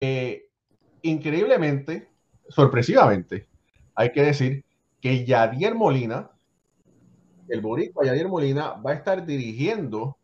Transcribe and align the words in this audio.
eh, 0.00 0.48
increíblemente, 1.02 2.08
sorpresivamente, 2.48 3.46
hay 3.94 4.12
que 4.12 4.22
decir 4.22 4.64
que 5.00 5.24
Yadier 5.24 5.74
Molina, 5.74 6.30
el 7.48 7.60
boricua 7.60 8.06
Yadier 8.06 8.28
Molina, 8.28 8.72
va 8.74 8.92
a 8.92 8.94
estar 8.94 9.26
dirigiendo 9.26 10.16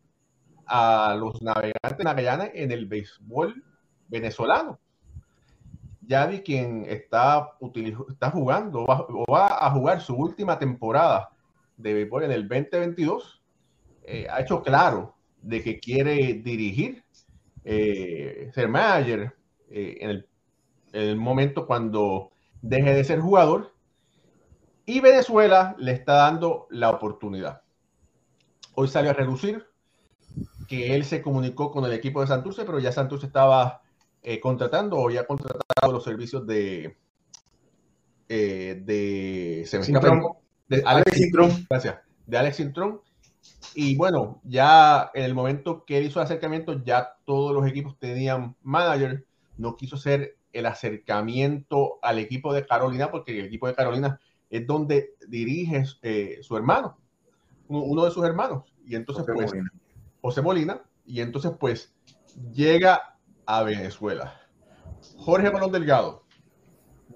a 0.66 1.14
los 1.18 1.42
navegantes 1.42 2.04
Magallanes 2.04 2.50
en 2.54 2.72
el 2.72 2.86
béisbol 2.86 3.62
venezolano. 4.08 4.78
Yadi, 6.00 6.40
quien 6.40 6.86
está, 6.88 7.50
está 8.08 8.30
jugando 8.30 8.84
o 8.84 9.24
va 9.30 9.66
a 9.66 9.70
jugar 9.72 10.00
su 10.00 10.14
última 10.14 10.58
temporada 10.58 11.30
de 11.76 11.92
béisbol 11.92 12.24
en 12.24 12.32
el 12.32 12.48
2022, 12.48 13.42
eh, 14.04 14.26
ha 14.30 14.40
hecho 14.40 14.62
claro 14.62 15.16
de 15.42 15.62
que 15.62 15.78
quiere 15.80 16.34
dirigir, 16.34 17.04
eh, 17.64 18.50
ser 18.54 18.68
manager 18.68 19.36
eh, 19.70 19.98
en, 20.00 20.10
el, 20.10 20.28
en 20.92 21.02
el 21.02 21.16
momento 21.16 21.66
cuando 21.66 22.30
deje 22.62 22.94
de 22.94 23.04
ser 23.04 23.20
jugador. 23.20 23.72
Y 24.84 25.00
Venezuela 25.00 25.74
le 25.78 25.92
está 25.92 26.14
dando 26.14 26.66
la 26.70 26.90
oportunidad. 26.90 27.62
Hoy 28.74 28.88
salió 28.88 29.10
a 29.10 29.14
reducir 29.14 29.66
que 30.68 30.94
él 30.94 31.04
se 31.04 31.22
comunicó 31.22 31.70
con 31.70 31.84
el 31.84 31.92
equipo 31.92 32.20
de 32.20 32.26
Santurce, 32.26 32.64
pero 32.64 32.78
ya 32.78 32.92
Santurce 32.92 33.26
estaba 33.26 33.82
eh, 34.22 34.38
contratando 34.38 34.96
o 34.96 35.10
ya 35.10 35.26
contratado 35.26 35.92
los 35.92 36.04
servicios 36.04 36.46
de 36.46 36.96
eh, 38.28 38.82
de, 38.84 39.64
se 39.66 39.78
me 39.78 39.84
de 40.68 40.82
Alex, 40.84 41.06
Alex 41.06 41.66
Gracias. 41.70 41.96
De 42.26 42.38
Alex. 42.38 42.62
Y 43.74 43.96
bueno, 43.96 44.40
ya 44.44 45.10
en 45.14 45.24
el 45.24 45.34
momento 45.34 45.84
que 45.84 45.98
él 45.98 46.06
hizo 46.06 46.18
el 46.18 46.24
acercamiento, 46.24 46.82
ya 46.82 47.16
todos 47.24 47.54
los 47.54 47.66
equipos 47.66 47.96
tenían 47.98 48.56
manager. 48.62 49.25
No 49.56 49.76
quiso 49.76 49.96
hacer 49.96 50.36
el 50.52 50.66
acercamiento 50.66 51.98
al 52.02 52.18
equipo 52.18 52.52
de 52.52 52.66
Carolina, 52.66 53.10
porque 53.10 53.38
el 53.38 53.46
equipo 53.46 53.66
de 53.66 53.74
Carolina 53.74 54.20
es 54.50 54.66
donde 54.66 55.14
dirige 55.28 55.84
eh, 56.02 56.38
su 56.42 56.56
hermano, 56.56 56.98
uno 57.68 58.04
de 58.04 58.10
sus 58.10 58.24
hermanos. 58.24 58.64
Y 58.86 58.94
entonces, 58.94 59.24
pues, 59.26 59.52
José 60.20 60.42
Molina, 60.42 60.82
y 61.06 61.20
entonces 61.20 61.52
pues 61.58 61.94
llega 62.52 63.16
a 63.46 63.62
Venezuela. 63.62 64.40
Jorge 65.18 65.50
Balón 65.50 65.72
Delgado, 65.72 66.24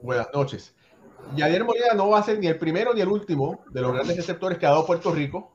buenas 0.02 0.28
noches. 0.32 0.75
Yadier 1.34 1.64
Molina 1.64 1.94
no 1.94 2.08
va 2.08 2.20
a 2.20 2.22
ser 2.22 2.38
ni 2.38 2.47
el 2.47 2.58
primero 2.58 2.94
ni 2.94 3.00
el 3.00 3.08
último 3.08 3.64
de 3.70 3.82
los 3.82 3.92
grandes 3.92 4.16
receptores 4.16 4.58
que 4.58 4.66
ha 4.66 4.70
dado 4.70 4.86
Puerto 4.86 5.12
Rico, 5.12 5.52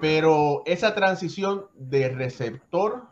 pero 0.00 0.62
esa 0.66 0.94
transición 0.94 1.66
de 1.74 2.10
receptor 2.10 3.08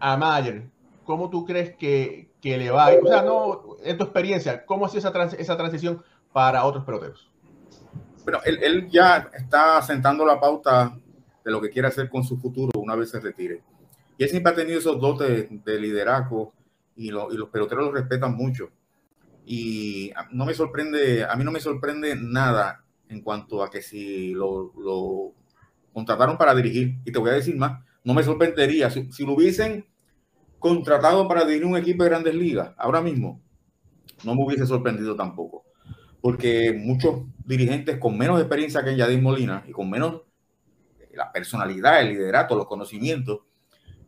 a 0.00 0.16
Mayer, 0.16 0.70
¿cómo 1.10 1.28
tú 1.28 1.44
crees 1.44 1.74
que, 1.74 2.30
que 2.40 2.56
le 2.56 2.70
va? 2.70 2.88
O 3.02 3.08
sea, 3.08 3.22
no, 3.22 3.76
en 3.82 3.98
tu 3.98 4.04
experiencia, 4.04 4.64
¿cómo 4.64 4.86
ha 4.86 4.88
sido 4.88 5.00
esa, 5.00 5.12
trans, 5.12 5.34
esa 5.34 5.56
transición 5.56 6.04
para 6.32 6.64
otros 6.64 6.84
peloteros? 6.84 7.28
Bueno, 8.22 8.38
él, 8.44 8.60
él, 8.62 8.88
ya 8.88 9.28
está 9.34 9.82
sentando 9.82 10.24
la 10.24 10.38
pauta 10.38 10.96
de 11.44 11.50
lo 11.50 11.60
que 11.60 11.70
quiere 11.70 11.88
hacer 11.88 12.08
con 12.08 12.22
su 12.22 12.38
futuro 12.38 12.78
una 12.78 12.94
vez 12.94 13.10
se 13.10 13.18
retire. 13.18 13.60
Y 14.18 14.22
él 14.22 14.28
siempre 14.28 14.52
ha 14.52 14.54
tenido 14.54 14.78
esos 14.78 15.00
dotes 15.00 15.48
de 15.64 15.80
liderazgo 15.80 16.52
y, 16.94 17.10
lo, 17.10 17.32
y 17.32 17.36
los 17.36 17.48
peloteros 17.48 17.86
lo 17.86 17.90
respetan 17.90 18.36
mucho. 18.36 18.70
Y 19.44 20.12
no 20.30 20.46
me 20.46 20.54
sorprende, 20.54 21.24
a 21.24 21.34
mí 21.34 21.42
no 21.42 21.50
me 21.50 21.58
sorprende 21.58 22.14
nada 22.14 22.84
en 23.08 23.20
cuanto 23.20 23.64
a 23.64 23.70
que 23.70 23.82
si 23.82 24.32
lo, 24.32 24.72
lo 24.78 25.32
contrataron 25.92 26.38
para 26.38 26.54
dirigir, 26.54 26.98
y 27.04 27.10
te 27.10 27.18
voy 27.18 27.30
a 27.30 27.34
decir 27.34 27.56
más, 27.56 27.82
no 28.04 28.14
me 28.14 28.22
sorprendería 28.22 28.90
si, 28.90 29.10
si, 29.10 29.26
lo 29.26 29.32
hubiesen 29.32 29.89
contratado 30.60 31.26
para 31.26 31.44
dirigir 31.44 31.66
un 31.66 31.76
equipo 31.76 32.04
de 32.04 32.10
grandes 32.10 32.34
ligas 32.34 32.72
ahora 32.76 33.00
mismo, 33.00 33.40
no 34.22 34.34
me 34.34 34.44
hubiese 34.44 34.66
sorprendido 34.66 35.16
tampoco, 35.16 35.64
porque 36.20 36.72
muchos 36.72 37.22
dirigentes 37.44 37.98
con 37.98 38.16
menos 38.16 38.38
experiencia 38.38 38.84
que 38.84 38.94
Yadir 38.94 39.20
Molina 39.20 39.64
y 39.66 39.72
con 39.72 39.90
menos 39.90 40.22
la 41.14 41.32
personalidad, 41.32 42.02
el 42.02 42.10
liderato, 42.10 42.54
los 42.54 42.66
conocimientos, 42.66 43.40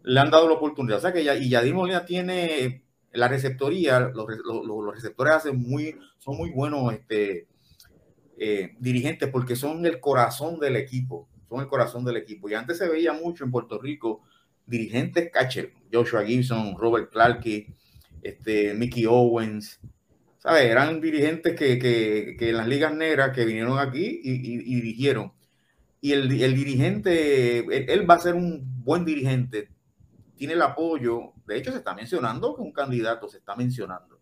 le 0.04 0.20
han 0.20 0.30
dado 0.30 0.46
la 0.46 0.54
oportunidad. 0.54 0.98
O 0.98 1.00
sea 1.00 1.12
que 1.12 1.22
y 1.22 1.48
Yadir 1.48 1.74
Molina 1.74 2.04
tiene 2.04 2.84
la 3.12 3.28
receptoría, 3.28 4.00
los, 4.00 4.26
receptores 4.94 5.34
hacen 5.34 5.60
muy, 5.60 5.96
son 6.18 6.36
muy 6.36 6.50
buenos 6.50 6.92
este, 6.92 7.48
eh, 8.38 8.76
dirigentes 8.78 9.28
porque 9.30 9.56
son 9.56 9.84
el 9.86 10.00
corazón 10.00 10.58
del 10.60 10.76
equipo, 10.76 11.28
son 11.48 11.60
el 11.60 11.66
corazón 11.66 12.04
del 12.04 12.18
equipo. 12.18 12.48
Y 12.48 12.54
antes 12.54 12.78
se 12.78 12.88
veía 12.88 13.12
mucho 13.12 13.44
en 13.44 13.50
Puerto 13.50 13.78
Rico 13.78 14.22
dirigentes 14.66 15.30
catcher, 15.30 15.72
Joshua 15.92 16.24
Gibson, 16.24 16.76
Robert 16.76 17.10
Clarke, 17.10 17.74
este, 18.22 18.74
Mickey 18.74 19.06
Owens, 19.06 19.80
¿sabes? 20.38 20.64
Eran 20.64 21.00
dirigentes 21.00 21.54
que, 21.54 21.78
que, 21.78 22.36
que, 22.38 22.50
en 22.50 22.56
las 22.56 22.68
ligas 22.68 22.94
negras 22.94 23.34
que 23.34 23.44
vinieron 23.44 23.78
aquí 23.78 24.20
y, 24.22 24.32
y, 24.54 24.74
dirigieron 24.74 25.32
y 26.00 26.12
el, 26.12 26.42
el 26.42 26.54
dirigente, 26.54 27.58
él, 27.58 27.86
él, 27.88 28.10
va 28.10 28.14
a 28.14 28.18
ser 28.18 28.34
un 28.34 28.82
buen 28.82 29.04
dirigente, 29.04 29.68
tiene 30.36 30.54
el 30.54 30.62
apoyo, 30.62 31.32
de 31.46 31.58
hecho 31.58 31.70
se 31.70 31.78
está 31.78 31.94
mencionando 31.94 32.56
que 32.56 32.62
un 32.62 32.72
candidato 32.72 33.28
se 33.28 33.38
está 33.38 33.54
mencionando 33.54 34.20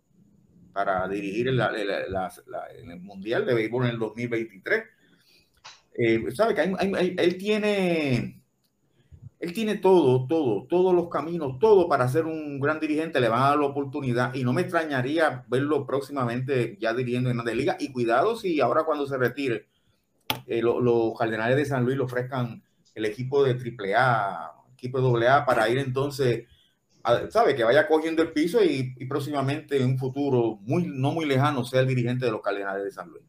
para 0.73 1.09
dirigir 1.09 1.49
el, 1.49 1.61
el, 1.61 1.91
el 1.91 3.01
Mundial 3.01 3.47
de 3.47 3.55
Béisbol 3.55 3.87
en 3.87 3.91
el 3.93 3.99
2023. 3.99 4.85
Eh, 5.95 6.25
sabe 6.33 6.55
que 6.55 6.63
él 6.63 7.39
tiene, 7.39 8.40
él 9.41 9.55
tiene 9.55 9.77
todo, 9.77 10.27
todo, 10.27 10.67
todos 10.69 10.95
los 10.95 11.09
caminos, 11.09 11.59
todo 11.59 11.89
para 11.89 12.07
ser 12.09 12.27
un 12.27 12.61
gran 12.61 12.79
dirigente, 12.79 13.21
le 13.21 13.31
van 13.31 13.43
a 13.43 13.49
dar 13.49 13.59
la 13.59 13.67
oportunidad. 13.67 14.35
Y 14.35 14.45
no 14.45 14.53
me 14.53 14.61
extrañaría 14.61 15.47
verlo 15.49 15.87
próximamente 15.87 16.77
ya 16.79 16.93
dirigiendo 16.93 17.31
en 17.31 17.37
Grandes 17.37 17.57
Ligas. 17.57 17.77
Y 17.81 17.91
cuidado 17.91 18.37
si 18.37 18.61
ahora 18.61 18.85
cuando 18.85 19.07
se 19.07 19.17
retire 19.17 19.67
eh, 20.47 20.61
lo, 20.61 20.79
los 20.81 21.19
Cardenales 21.19 21.57
de 21.57 21.65
San 21.65 21.85
Luis 21.85 21.97
le 21.97 22.05
ofrezcan 22.05 22.63
el 22.95 23.05
equipo 23.07 23.43
de 23.43 23.53
AAA, 23.53 24.53
equipo 24.75 25.19
de 25.19 25.27
AA 25.27 25.47
para 25.47 25.69
ir 25.71 25.79
entonces, 25.79 26.47
a, 27.03 27.31
sabe, 27.31 27.55
que 27.55 27.65
vaya 27.65 27.89
cogiendo 27.89 28.23
el 28.23 28.33
piso 28.33 28.63
y, 28.63 28.95
próximamente 29.07 29.79
en 29.79 29.93
un 29.93 29.99
futuro 29.99 30.59
muy, 30.61 30.87
no 30.87 31.13
muy 31.13 31.25
lejano 31.25 31.65
sea 31.65 31.81
el 31.81 31.87
dirigente 31.87 32.27
de 32.27 32.33
los 32.33 32.43
Cardenales 32.43 32.85
de 32.85 32.91
San 32.91 33.09
Luis. 33.09 33.25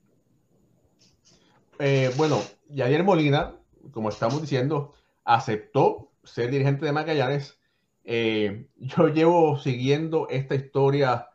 Eh, 1.80 2.12
bueno, 2.18 2.42
Yadier 2.68 3.06
Molina, 3.06 3.56
como 3.92 4.10
estamos 4.10 4.42
diciendo, 4.42 4.94
aceptó 5.24 6.12
ser 6.24 6.52
dirigente 6.52 6.86
de 6.86 6.92
Magallanes. 6.92 7.60
Eh, 8.04 8.68
yo 8.78 9.08
llevo 9.10 9.58
siguiendo 9.60 10.28
esta 10.30 10.56
historia 10.56 11.28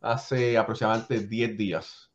hace 0.00 0.56
aproximadamente 0.56 1.20
10 1.20 1.56
días 1.56 2.10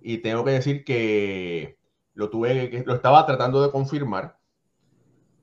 y 0.00 0.18
tengo 0.18 0.44
que 0.44 0.50
decir 0.52 0.84
que 0.84 1.78
lo 2.12 2.28
tuve, 2.28 2.70
que 2.70 2.84
lo 2.84 2.94
estaba 2.94 3.24
tratando 3.26 3.62
de 3.62 3.70
confirmar. 3.70 4.38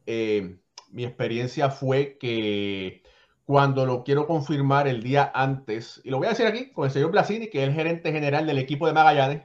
Eh, 0.06 0.60
mi 0.92 1.04
experiencia 1.04 1.70
fue 1.70 2.18
que 2.20 3.02
cuando 3.44 3.86
lo 3.86 4.04
quiero 4.04 4.28
confirmar 4.28 4.88
el 4.88 5.02
día 5.02 5.32
antes, 5.34 6.00
y 6.04 6.12
lo 6.12 6.18
voy 6.18 6.28
a 6.28 6.32
decir 6.32 6.46
aquí 6.46 6.72
con 6.72 6.86
el 6.86 6.92
señor 6.92 7.12
Blasini, 7.12 7.50
que 7.50 7.64
es 7.64 7.70
el 7.70 7.74
gerente 7.74 8.12
general 8.12 8.46
del 8.46 8.60
equipo 8.60 8.88
de 8.88 8.94
Magallanes, 8.94 9.44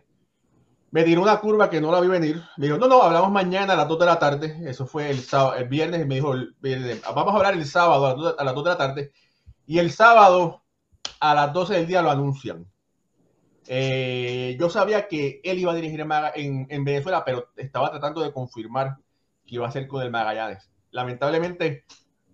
me 0.96 1.04
tiró 1.04 1.20
una 1.20 1.38
curva 1.40 1.68
que 1.68 1.78
no 1.78 1.92
la 1.92 2.00
vi 2.00 2.08
venir. 2.08 2.42
Me 2.56 2.68
dijo, 2.68 2.78
no, 2.78 2.88
no, 2.88 3.02
hablamos 3.02 3.30
mañana 3.30 3.74
a 3.74 3.76
las 3.76 3.86
2 3.86 3.98
de 3.98 4.06
la 4.06 4.18
tarde. 4.18 4.56
Eso 4.64 4.86
fue 4.86 5.10
el, 5.10 5.20
sábado, 5.20 5.54
el 5.56 5.68
viernes 5.68 6.00
y 6.00 6.06
me 6.06 6.14
dijo, 6.14 6.34
vamos 7.14 7.34
a 7.34 7.36
hablar 7.36 7.52
el 7.52 7.66
sábado 7.66 8.06
a 8.06 8.08
las, 8.08 8.16
2, 8.16 8.34
a 8.38 8.44
las 8.44 8.54
2 8.54 8.64
de 8.64 8.70
la 8.70 8.78
tarde. 8.78 9.12
Y 9.66 9.78
el 9.78 9.90
sábado 9.90 10.62
a 11.20 11.34
las 11.34 11.52
12 11.52 11.74
del 11.74 11.86
día 11.86 12.00
lo 12.00 12.10
anuncian. 12.10 12.64
Eh, 13.66 14.56
yo 14.58 14.70
sabía 14.70 15.06
que 15.06 15.42
él 15.44 15.58
iba 15.58 15.72
a 15.72 15.74
dirigir 15.74 16.00
en, 16.00 16.10
en, 16.34 16.66
en, 16.70 16.84
Venezuela, 16.86 17.26
pero 17.26 17.50
estaba 17.56 17.90
tratando 17.90 18.22
de 18.22 18.32
confirmar 18.32 18.96
que 19.44 19.56
iba 19.56 19.68
a 19.68 19.72
ser 19.72 19.86
con 19.88 20.02
el 20.02 20.10
Magallanes. 20.10 20.70
Lamentablemente, 20.92 21.84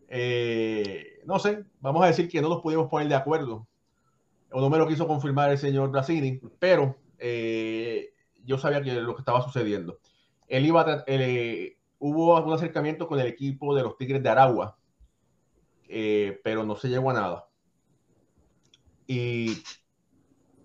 eh, 0.06 1.20
no 1.26 1.40
sé, 1.40 1.64
vamos 1.80 2.04
a 2.04 2.06
decir 2.06 2.28
que 2.28 2.40
no 2.40 2.48
nos 2.48 2.62
pudimos 2.62 2.88
poner 2.88 3.08
de 3.08 3.16
acuerdo, 3.16 3.66
o 4.52 4.60
no 4.60 4.70
me 4.70 4.78
lo 4.78 4.86
quiso 4.86 5.08
confirmar 5.08 5.50
el 5.50 5.58
señor 5.58 5.90
Brasini, 5.90 6.40
pero 6.60 6.96
eh, 7.18 8.11
yo 8.44 8.58
sabía 8.58 8.82
que 8.82 8.92
lo 9.00 9.14
que 9.14 9.20
estaba 9.20 9.42
sucediendo. 9.42 9.98
Él 10.48 10.66
iba 10.66 10.82
a, 10.82 11.04
eh, 11.06 11.78
hubo 11.98 12.36
algún 12.36 12.54
acercamiento 12.54 13.08
con 13.08 13.18
el 13.20 13.26
equipo 13.26 13.74
de 13.74 13.82
los 13.82 13.96
Tigres 13.96 14.22
de 14.22 14.28
Aragua, 14.28 14.78
pero 16.42 16.64
no 16.64 16.76
se 16.76 16.88
llegó 16.88 17.10
a 17.10 17.14
nada. 17.14 17.48
Y 19.06 19.62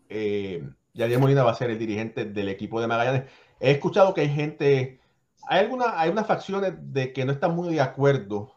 eh, 0.09 0.68
Yadier 0.94 1.19
Molina 1.19 1.44
va 1.44 1.51
a 1.51 1.56
ser 1.56 1.69
el 1.69 1.79
dirigente 1.79 2.25
del 2.25 2.50
equipo 2.50 2.79
de 2.81 2.88
Magallanes. 2.88 3.29
He 3.59 3.71
escuchado 3.71 4.13
que 4.13 4.21
hay 4.21 4.29
gente, 4.29 5.00
hay 5.47 5.59
alguna, 5.59 6.00
hay 6.00 6.09
unas 6.09 6.27
facciones 6.27 6.74
de 6.77 7.13
que 7.13 7.25
no 7.25 7.31
están 7.31 7.56
muy 7.56 7.74
de 7.74 7.81
acuerdo 7.81 8.53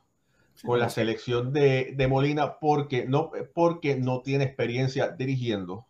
con 0.64 0.78
la 0.78 0.90
selección 0.90 1.52
de, 1.52 1.94
de 1.96 2.08
Molina 2.08 2.58
porque 2.58 3.06
no, 3.06 3.30
porque 3.54 3.96
no 3.96 4.20
tiene 4.22 4.44
experiencia 4.44 5.08
dirigiendo. 5.08 5.86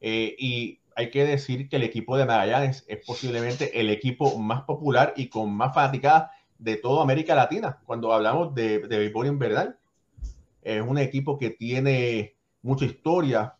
Eh, 0.00 0.34
y 0.38 0.79
hay 1.00 1.10
que 1.10 1.24
decir 1.24 1.68
que 1.68 1.76
el 1.76 1.82
equipo 1.82 2.16
de 2.16 2.26
Magallanes 2.26 2.84
es 2.86 3.04
posiblemente 3.06 3.80
el 3.80 3.88
equipo 3.88 4.38
más 4.38 4.62
popular 4.62 5.14
y 5.16 5.28
con 5.28 5.52
más 5.52 5.74
fanaticada 5.74 6.30
de 6.58 6.76
toda 6.76 7.02
América 7.02 7.34
Latina. 7.34 7.80
Cuando 7.86 8.12
hablamos 8.12 8.54
de, 8.54 8.80
de 8.80 8.98
béisbol 8.98 9.26
invernal, 9.26 9.78
es 10.62 10.82
un 10.82 10.98
equipo 10.98 11.38
que 11.38 11.50
tiene 11.50 12.36
mucha 12.60 12.84
historia, 12.84 13.54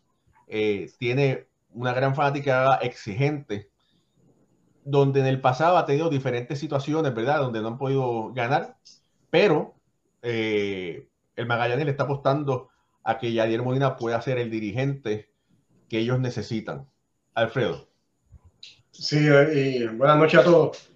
eh, 0.47 0.91
tiene 0.99 1.47
una 1.73 1.93
gran 1.93 2.15
fanática 2.15 2.75
exigente, 2.75 3.71
donde 4.83 5.21
en 5.21 5.25
el 5.25 5.41
pasado 5.41 5.77
ha 5.77 5.85
tenido 5.85 6.09
diferentes 6.09 6.59
situaciones, 6.59 7.13
¿verdad? 7.13 7.39
Donde 7.39 7.61
no 7.61 7.69
han 7.69 7.77
podido 7.79 8.31
ganar, 8.33 8.77
pero 9.31 9.73
eh, 10.21 11.07
el 11.35 11.45
Magallanes 11.47 11.85
le 11.85 11.91
está 11.91 12.03
apostando 12.03 12.69
a 13.03 13.17
que 13.17 13.33
Yadier 13.33 13.63
Molina 13.63 13.97
pueda 13.97 14.21
ser 14.21 14.37
el 14.37 14.51
dirigente 14.51 15.31
que 15.89 15.97
ellos 15.97 16.19
necesitan. 16.19 16.90
Alfredo. 17.33 17.87
Sí, 18.91 19.17
y 19.17 19.87
buenas 19.87 20.17
noches 20.17 20.39
a 20.39 20.43
todos. 20.43 20.89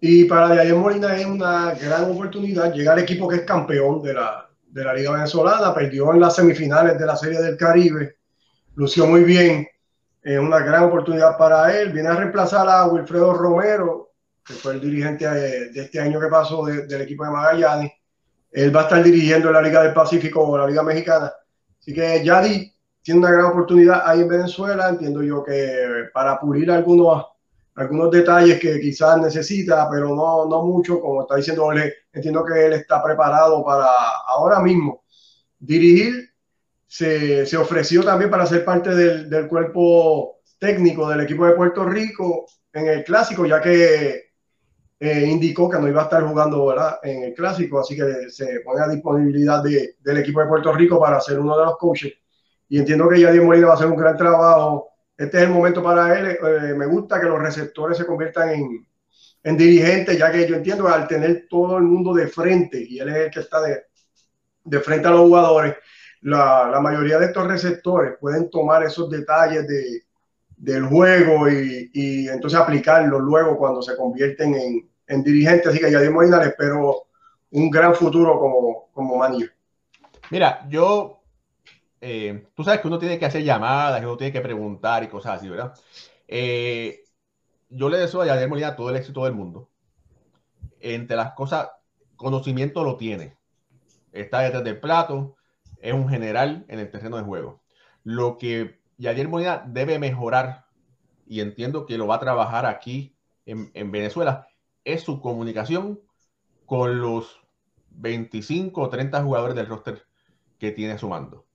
Y 0.00 0.24
para 0.24 0.54
Yadier 0.54 0.74
Molina 0.74 1.16
es 1.16 1.26
una 1.26 1.74
gran 1.74 2.10
oportunidad 2.10 2.72
llegar 2.72 2.98
al 2.98 3.04
equipo 3.04 3.28
que 3.28 3.36
es 3.36 3.42
campeón 3.42 4.02
de 4.02 4.14
la, 4.14 4.48
de 4.66 4.84
la 4.84 4.94
Liga 4.94 5.12
Venezolana, 5.12 5.74
perdió 5.74 6.12
en 6.12 6.20
las 6.20 6.36
semifinales 6.36 6.98
de 6.98 7.06
la 7.06 7.16
Serie 7.16 7.40
del 7.40 7.56
Caribe, 7.56 8.16
lució 8.74 9.06
muy 9.06 9.24
bien 9.24 9.66
es 10.26 10.40
una 10.40 10.58
gran 10.58 10.82
oportunidad 10.82 11.38
para 11.38 11.72
él. 11.78 11.92
Viene 11.92 12.08
a 12.08 12.16
reemplazar 12.16 12.68
a 12.68 12.84
Wilfredo 12.86 13.32
Romero, 13.32 14.14
que 14.44 14.54
fue 14.54 14.72
el 14.72 14.80
dirigente 14.80 15.24
de, 15.24 15.70
este 15.72 16.00
año 16.00 16.18
que 16.18 16.26
pasó 16.26 16.64
del 16.64 17.00
equipo 17.00 17.24
de 17.24 17.30
Magallanes. 17.30 17.92
Él 18.50 18.74
va 18.74 18.80
a 18.80 18.82
estar 18.84 19.04
dirigiendo 19.04 19.52
la 19.52 19.62
Liga 19.62 19.84
del 19.84 19.94
Pacífico 19.94 20.42
o 20.42 20.58
la 20.58 20.66
Liga 20.66 20.82
Mexicana. 20.82 21.32
Así 21.78 21.94
que 21.94 22.24
Yadi 22.24 22.75
tiene 23.06 23.20
una 23.20 23.30
gran 23.30 23.44
oportunidad 23.44 24.02
ahí 24.04 24.22
en 24.22 24.28
Venezuela. 24.28 24.88
Entiendo 24.88 25.22
yo 25.22 25.44
que 25.44 26.08
para 26.12 26.40
pulir 26.40 26.72
algunos, 26.72 27.24
algunos 27.76 28.10
detalles 28.10 28.58
que 28.58 28.80
quizás 28.80 29.20
necesita, 29.20 29.88
pero 29.88 30.08
no, 30.08 30.46
no 30.46 30.64
mucho, 30.64 31.00
como 31.00 31.22
está 31.22 31.36
diciendo 31.36 31.62
Jorge, 31.62 31.94
entiendo 32.12 32.44
que 32.44 32.66
él 32.66 32.72
está 32.72 33.00
preparado 33.04 33.64
para 33.64 33.86
ahora 34.26 34.58
mismo 34.58 35.04
dirigir 35.60 36.30
se, 36.88 37.46
se, 37.46 37.56
ofreció 37.56 38.02
también 38.02 38.28
para 38.28 38.44
ser 38.44 38.64
parte 38.64 38.92
del, 38.92 39.30
del, 39.30 39.46
cuerpo 39.46 40.40
técnico 40.58 41.08
del 41.08 41.20
equipo 41.20 41.46
de 41.46 41.54
Puerto 41.54 41.84
Rico 41.84 42.46
en 42.72 42.88
el 42.88 43.04
clásico, 43.04 43.46
ya 43.46 43.60
que 43.60 44.30
eh, 44.98 45.26
indicó 45.26 45.68
que 45.68 45.78
no 45.78 45.88
iba 45.88 46.02
a 46.02 46.04
estar 46.04 46.24
jugando 46.24 46.66
¿verdad? 46.66 46.98
en 47.04 47.22
el 47.22 47.34
clásico, 47.34 47.78
así 47.78 47.94
que 47.94 48.30
se 48.30 48.60
pone 48.60 48.82
a 48.82 48.88
disponibilidad 48.88 49.62
de, 49.62 49.94
del 50.00 50.16
equipo 50.18 50.40
de 50.40 50.48
Puerto 50.48 50.72
Rico 50.72 50.98
para 50.98 51.20
ser 51.20 51.38
uno 51.38 51.56
de 51.56 51.66
los 51.66 51.76
coaches. 51.76 52.12
Y 52.68 52.78
entiendo 52.78 53.08
que 53.08 53.20
Yadier 53.20 53.42
Molina 53.42 53.68
va 53.68 53.72
a 53.72 53.76
hacer 53.76 53.86
un 53.86 53.96
gran 53.96 54.16
trabajo. 54.16 54.90
Este 55.16 55.38
es 55.38 55.42
el 55.44 55.50
momento 55.50 55.82
para 55.82 56.18
él. 56.18 56.38
Eh, 56.42 56.74
me 56.74 56.86
gusta 56.86 57.20
que 57.20 57.26
los 57.26 57.40
receptores 57.40 57.96
se 57.96 58.06
conviertan 58.06 58.50
en, 58.50 58.86
en 59.42 59.56
dirigentes, 59.56 60.18
ya 60.18 60.30
que 60.30 60.46
yo 60.46 60.56
entiendo 60.56 60.84
que 60.86 60.92
al 60.92 61.06
tener 61.06 61.46
todo 61.48 61.78
el 61.78 61.84
mundo 61.84 62.12
de 62.12 62.26
frente, 62.26 62.84
y 62.86 62.98
él 62.98 63.08
es 63.10 63.16
el 63.16 63.30
que 63.30 63.40
está 63.40 63.60
de, 63.60 63.84
de 64.64 64.80
frente 64.80 65.06
a 65.06 65.12
los 65.12 65.20
jugadores, 65.20 65.76
la, 66.22 66.68
la, 66.70 66.80
mayoría 66.80 67.18
de 67.18 67.26
estos 67.26 67.46
receptores 67.46 68.16
pueden 68.20 68.50
tomar 68.50 68.82
esos 68.82 69.08
detalles 69.08 69.66
de, 69.68 70.02
del 70.56 70.86
juego 70.86 71.48
y, 71.48 71.90
y, 71.92 72.28
entonces 72.28 72.58
aplicarlos 72.58 73.20
luego 73.20 73.56
cuando 73.56 73.82
se 73.82 73.96
convierten 73.96 74.54
en, 74.54 74.90
en 75.06 75.22
dirigentes. 75.22 75.68
Así 75.68 75.78
que 75.78 75.92
ya 75.92 76.00
dimos 76.00 76.24
le 76.24 76.46
espero 76.46 77.06
un 77.50 77.70
gran 77.70 77.94
futuro 77.94 78.38
como, 78.38 78.88
como 78.92 79.16
manager. 79.16 79.52
Mira, 80.30 80.66
yo, 80.68 81.15
eh, 82.00 82.48
tú 82.54 82.64
sabes 82.64 82.80
que 82.80 82.88
uno 82.88 82.98
tiene 82.98 83.18
que 83.18 83.26
hacer 83.26 83.42
llamadas, 83.42 84.02
uno 84.02 84.16
tiene 84.16 84.32
que 84.32 84.40
preguntar 84.40 85.02
y 85.04 85.08
cosas 85.08 85.38
así, 85.38 85.48
¿verdad? 85.48 85.74
Eh, 86.28 87.04
yo 87.68 87.88
le 87.88 87.98
deseo 87.98 88.22
a 88.22 88.26
Yadier 88.26 88.48
Molina 88.48 88.76
todo 88.76 88.90
el 88.90 88.96
éxito 88.96 89.24
del 89.24 89.34
mundo. 89.34 89.70
Entre 90.80 91.16
las 91.16 91.32
cosas, 91.32 91.70
conocimiento 92.16 92.84
lo 92.84 92.96
tiene. 92.96 93.36
Está 94.12 94.40
detrás 94.40 94.64
del 94.64 94.80
plato, 94.80 95.36
es 95.80 95.92
un 95.94 96.08
general 96.08 96.64
en 96.68 96.78
el 96.80 96.90
terreno 96.90 97.16
de 97.16 97.24
juego. 97.24 97.62
Lo 98.04 98.38
que 98.38 98.80
Yadier 98.98 99.28
Molina 99.28 99.64
debe 99.66 99.98
mejorar, 99.98 100.66
y 101.26 101.40
entiendo 101.40 101.86
que 101.86 101.98
lo 101.98 102.06
va 102.06 102.16
a 102.16 102.20
trabajar 102.20 102.66
aquí 102.66 103.16
en, 103.46 103.70
en 103.74 103.90
Venezuela, 103.90 104.48
es 104.84 105.02
su 105.02 105.20
comunicación 105.20 106.00
con 106.66 107.00
los 107.00 107.40
25 107.90 108.80
o 108.80 108.88
30 108.88 109.22
jugadores 109.22 109.56
del 109.56 109.66
roster 109.66 110.06
que 110.58 110.72
tiene 110.72 110.94
a 110.94 110.98
su 110.98 111.08
mando. 111.08 111.45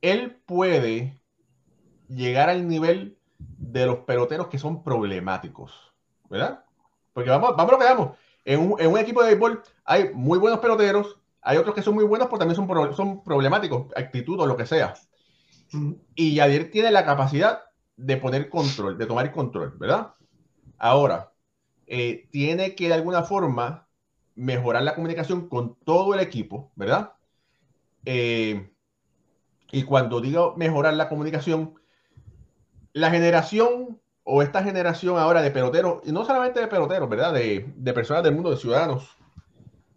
Él 0.00 0.36
puede 0.46 1.20
llegar 2.08 2.48
al 2.48 2.68
nivel 2.68 3.18
de 3.38 3.86
los 3.86 3.98
peloteros 3.98 4.48
que 4.48 4.58
son 4.58 4.82
problemáticos, 4.82 5.92
¿verdad? 6.28 6.64
Porque 7.12 7.30
vamos, 7.30 7.56
vamos 7.56 7.70
a 7.70 7.72
lo 7.72 7.78
que 7.78 7.84
vamos. 7.84 8.18
En 8.44 8.60
un, 8.60 8.80
en 8.80 8.90
un 8.90 8.98
equipo 8.98 9.22
de 9.22 9.30
béisbol 9.30 9.62
hay 9.84 10.10
muy 10.14 10.38
buenos 10.38 10.60
peloteros, 10.60 11.18
hay 11.42 11.58
otros 11.58 11.74
que 11.74 11.82
son 11.82 11.94
muy 11.94 12.04
buenos, 12.04 12.28
pero 12.28 12.38
también 12.38 12.56
son, 12.56 12.94
son 12.94 13.22
problemáticos, 13.24 13.86
actitud 13.96 14.40
o 14.40 14.46
lo 14.46 14.56
que 14.56 14.66
sea. 14.66 14.94
Y 16.14 16.34
Yadier 16.34 16.70
tiene 16.70 16.90
la 16.90 17.04
capacidad 17.04 17.62
de 17.96 18.16
poner 18.16 18.48
control, 18.48 18.98
de 18.98 19.06
tomar 19.06 19.30
control, 19.32 19.74
¿verdad? 19.78 20.14
Ahora, 20.78 21.32
eh, 21.86 22.28
tiene 22.30 22.74
que 22.74 22.88
de 22.88 22.94
alguna 22.94 23.22
forma 23.22 23.88
mejorar 24.34 24.82
la 24.82 24.94
comunicación 24.94 25.48
con 25.48 25.76
todo 25.84 26.14
el 26.14 26.20
equipo, 26.20 26.70
¿verdad? 26.76 27.14
Eh, 28.04 28.70
y 29.72 29.82
cuando 29.82 30.20
digo 30.20 30.54
mejorar 30.56 30.94
la 30.94 31.08
comunicación, 31.08 31.74
la 32.92 33.10
generación 33.10 34.00
o 34.24 34.42
esta 34.42 34.62
generación 34.62 35.18
ahora 35.18 35.42
de 35.42 35.50
peloteros, 35.50 36.02
y 36.04 36.12
no 36.12 36.24
solamente 36.24 36.60
de 36.60 36.66
peloteros, 36.66 37.08
¿verdad? 37.08 37.32
De, 37.32 37.72
de 37.76 37.92
personas 37.92 38.22
del 38.24 38.34
mundo, 38.34 38.50
de 38.50 38.56
ciudadanos, 38.56 39.16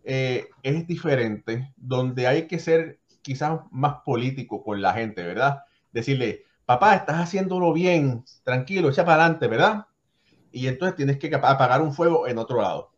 eh, 0.04 0.50
es 0.63 0.88
diferente, 0.88 1.74
donde 1.75 2.27
hay 2.27 2.48
que 2.48 2.60
ser 2.60 3.00
quizás 3.21 3.60
más 3.71 4.01
político 4.06 4.63
con 4.63 4.81
la 4.81 4.94
gente, 4.94 5.24
¿verdad? 5.24 5.63
Decirle, 5.92 6.45
papá, 6.66 6.95
estás 6.95 7.18
haciéndolo 7.18 7.74
bien, 7.74 8.24
tranquilo, 8.44 8.89
echa 8.89 9.06
para 9.06 9.24
adelante, 9.24 9.48
¿verdad? 9.48 9.86
Y 10.51 10.68
entonces 10.68 10.95
tienes 10.95 11.19
que 11.19 11.33
apagar 11.36 11.81
un 11.81 11.94
fuego 11.94 12.27
en 12.27 12.38
otro 12.38 12.62
lado. 12.62 12.92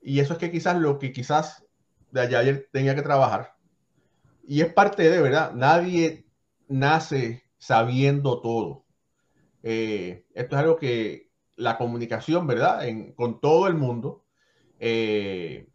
Y 0.00 0.20
eso 0.20 0.34
es 0.34 0.38
que 0.38 0.52
quizás 0.52 0.76
lo 0.76 0.98
que 0.98 1.12
quizás 1.12 1.66
de 2.12 2.36
ayer 2.36 2.68
tenía 2.72 2.94
que 2.94 3.02
trabajar. 3.02 3.55
Y 4.46 4.60
es 4.60 4.72
parte 4.72 5.10
de, 5.10 5.20
¿verdad? 5.20 5.52
Nadie 5.54 6.26
nace 6.68 7.44
sabiendo 7.58 8.40
todo. 8.40 8.84
Eh, 9.62 10.24
esto 10.34 10.56
es 10.56 10.62
algo 10.62 10.76
que 10.76 11.30
la 11.56 11.76
comunicación, 11.78 12.46
¿verdad? 12.46 12.82
con 13.16 13.40
todo 13.40 13.66
el 13.66 13.74
mundo, 13.74 14.24
eh, 14.78 15.68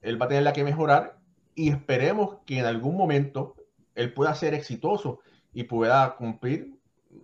él 0.00 0.20
va 0.20 0.26
a 0.26 0.28
tener 0.28 0.44
la 0.44 0.52
que 0.52 0.64
mejorar 0.64 1.18
y 1.54 1.70
esperemos 1.70 2.38
que 2.46 2.58
en 2.58 2.64
algún 2.64 2.96
momento 2.96 3.56
él 3.94 4.14
pueda 4.14 4.34
ser 4.34 4.54
exitoso 4.54 5.20
y 5.52 5.64
pueda 5.64 6.16
cumplir 6.16 6.78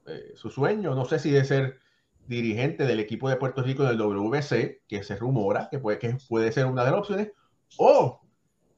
eh, 0.06 0.32
su 0.34 0.50
sueño. 0.50 0.94
No 0.94 1.04
sé 1.04 1.18
si 1.18 1.30
de 1.30 1.44
ser 1.44 1.78
dirigente 2.26 2.84
del 2.84 3.00
equipo 3.00 3.28
de 3.28 3.36
Puerto 3.36 3.62
Rico 3.62 3.84
del 3.84 3.98
WC, 3.98 4.82
que 4.88 5.02
se 5.02 5.16
rumora 5.16 5.68
que 5.70 5.78
puede, 5.78 5.98
que 5.98 6.16
puede 6.28 6.52
ser 6.52 6.66
una 6.66 6.84
de 6.84 6.90
las 6.90 7.00
opciones, 7.00 7.32
o 7.78 8.21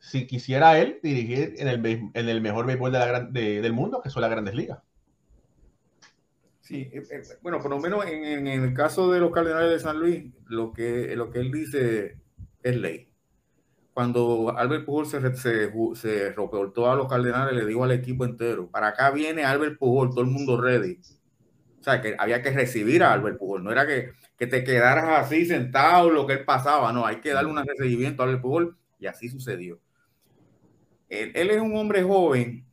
si 0.04 0.26
quisiera 0.26 0.78
él 0.78 1.00
dirigir 1.02 1.54
en 1.56 1.68
el, 1.68 2.11
en 2.12 2.28
el 2.28 2.40
mejor 2.42 2.66
béisbol 2.66 2.92
de 2.92 2.99
la 2.99 3.20
del 3.20 3.73
mundo, 3.73 4.02
que 4.02 4.11
son 4.11 4.20
las 4.20 4.30
grandes 4.30 4.54
ligas. 4.54 4.78
Sí, 6.61 6.90
eh, 6.92 7.02
eh, 7.11 7.23
bueno, 7.42 7.61
por 7.61 7.70
lo 7.70 7.78
menos 7.78 8.04
en, 8.06 8.46
en, 8.46 8.46
el 8.46 8.75
caso 8.75 9.11
de 9.11 9.20
los 9.20 9.32
Cardenales 9.32 9.70
de 9.70 9.78
San 9.78 9.99
Luis, 9.99 10.32
lo 10.46 10.73
que, 10.73 11.14
lo 11.16 11.30
que 11.30 11.40
él 11.40 11.50
dice 11.50 12.18
es 12.62 12.76
ley 12.76 13.08
cuando 13.94 14.52
Albert 14.58 14.84
Pujol 14.84 15.06
se, 15.06 15.20
se, 15.37 15.73
se 15.94 16.32
reportó 16.32 16.90
a 16.90 16.96
los 16.96 17.08
Cardenales, 17.08 17.54
le 17.54 17.64
digo 17.64 17.84
al 17.84 17.92
equipo 17.92 18.25
entero, 18.25 18.68
para 18.68 18.88
acá 18.88 19.11
viene 19.12 19.44
Albert 19.44 19.78
Pujol, 19.78 20.11
todo 20.11 20.23
el 20.23 20.26
mundo 20.26 20.61
ready. 20.61 20.99
O 21.80 21.84
sea, 21.84 22.00
que 22.00 22.16
había 22.18 22.42
que 22.42 22.50
recibir 22.50 23.04
a 23.04 23.12
Albert 23.12 23.38
Pujol, 23.38 23.62
no 23.62 23.70
era 23.70 23.87
que, 23.87 24.12
que 24.37 24.49
te 24.49 24.64
quedaras 24.64 25.25
así 25.25 25.46
sentado 25.46 26.11
lo 26.11 26.26
que 26.26 26.34
él 26.34 26.44
pasaba, 26.44 26.92
no, 26.92 27.06
hay 27.06 27.20
que 27.20 27.32
darle 27.32 27.50
un 27.50 27.64
recibimiento 27.64 28.23
a 28.23 28.26
Albert 28.26 28.42
Pujol 28.42 28.76
y 28.99 29.06
así 29.06 29.28
sucedió. 29.28 29.78
Él, 31.23 31.33
él 31.35 31.50
es 31.50 31.61
un 31.61 31.76
hombre 31.76 32.02
joven, 32.02 32.64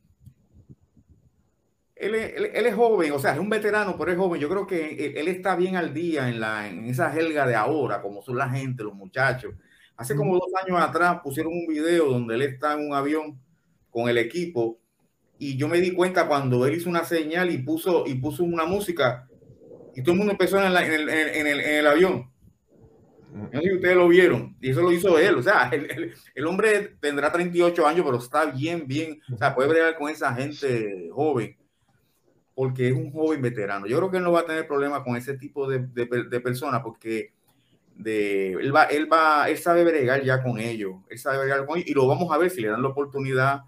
él, 1.96 2.14
él, 2.14 2.50
él, 2.52 2.66
es 2.66 2.74
joven, 2.74 3.12
o 3.12 3.18
sea, 3.18 3.32
es 3.32 3.38
un 3.38 3.48
veterano, 3.48 3.96
pero 3.96 4.10
es 4.10 4.18
joven. 4.18 4.40
Yo 4.40 4.48
creo 4.48 4.66
que 4.66 5.14
él, 5.16 5.28
está 5.28 5.54
bien 5.54 5.76
al 5.76 5.94
día 5.94 6.28
en, 6.28 6.40
la, 6.40 6.68
en 6.68 6.86
esa 6.86 7.16
helga 7.16 7.46
de 7.46 7.54
ahora, 7.54 8.02
como 8.02 8.22
son 8.22 8.36
la 8.36 8.48
gente, 8.50 8.82
los 8.82 8.94
muchachos 8.94 9.54
Hace 9.96 10.16
como 10.16 10.34
dos 10.34 10.50
años 10.64 10.80
atrás 10.80 11.20
pusieron 11.22 11.52
un 11.52 11.66
video 11.66 12.10
donde 12.10 12.34
él 12.34 12.42
está 12.42 12.72
en 12.72 12.88
un 12.88 12.94
avión 12.94 13.38
con 13.90 14.08
el 14.08 14.18
equipo 14.18 14.80
y 15.38 15.56
yo 15.56 15.68
me 15.68 15.80
di 15.80 15.92
cuenta 15.92 16.26
cuando 16.26 16.66
él 16.66 16.74
hizo 16.74 16.88
una 16.88 17.04
señal 17.04 17.50
y 17.50 17.58
puso, 17.58 18.04
y 18.06 18.14
puso 18.14 18.42
una 18.42 18.64
música 18.64 19.28
y 19.94 20.02
todo 20.02 20.12
el 20.12 20.18
mundo 20.18 20.32
empezó 20.32 20.58
en, 20.58 20.66
el, 20.66 20.76
en, 20.76 20.92
el, 20.92 21.08
en, 21.08 21.46
el, 21.46 21.60
en 21.60 21.74
el, 21.76 21.86
avión. 21.86 22.31
No 23.32 23.60
sé 23.60 23.68
si 23.68 23.74
ustedes 23.74 23.96
lo 23.96 24.08
vieron 24.08 24.56
y 24.60 24.70
eso 24.70 24.82
lo 24.82 24.92
hizo 24.92 25.18
él. 25.18 25.36
O 25.36 25.42
sea, 25.42 25.68
el, 25.72 26.14
el, 26.34 26.46
hombre 26.46 26.96
tendrá 27.00 27.32
38 27.32 27.86
años, 27.86 28.04
pero 28.04 28.18
está 28.18 28.46
bien, 28.46 28.86
bien. 28.86 29.20
O 29.32 29.36
sea, 29.36 29.54
puede 29.54 29.68
bregar 29.68 29.96
con 29.96 30.10
esa 30.10 30.34
gente 30.34 31.08
joven 31.12 31.56
porque 32.54 32.88
es 32.88 32.94
un 32.94 33.10
joven 33.10 33.40
veterano. 33.40 33.86
Yo 33.86 33.96
creo 33.96 34.10
que 34.10 34.18
él 34.18 34.24
no 34.24 34.32
va 34.32 34.40
a 34.40 34.46
tener 34.46 34.66
problemas 34.66 35.02
con 35.02 35.16
ese 35.16 35.38
tipo 35.38 35.68
de, 35.68 35.80
de, 35.80 36.24
de 36.28 36.40
personas 36.40 36.82
porque 36.82 37.32
de 37.96 38.52
él 38.52 38.74
va, 38.74 38.84
él 38.84 39.10
va, 39.10 39.48
él 39.48 39.58
sabe 39.58 39.84
bregar 39.84 40.22
ya 40.22 40.42
con 40.42 40.58
ellos, 40.58 40.96
él 41.08 41.18
sabe 41.18 41.38
bregar 41.38 41.66
con 41.66 41.78
ellos 41.78 41.90
y 41.90 41.94
lo 41.94 42.06
vamos 42.06 42.32
a 42.32 42.38
ver 42.38 42.50
si 42.50 42.60
le 42.60 42.68
dan 42.68 42.82
la 42.82 42.88
oportunidad 42.88 43.62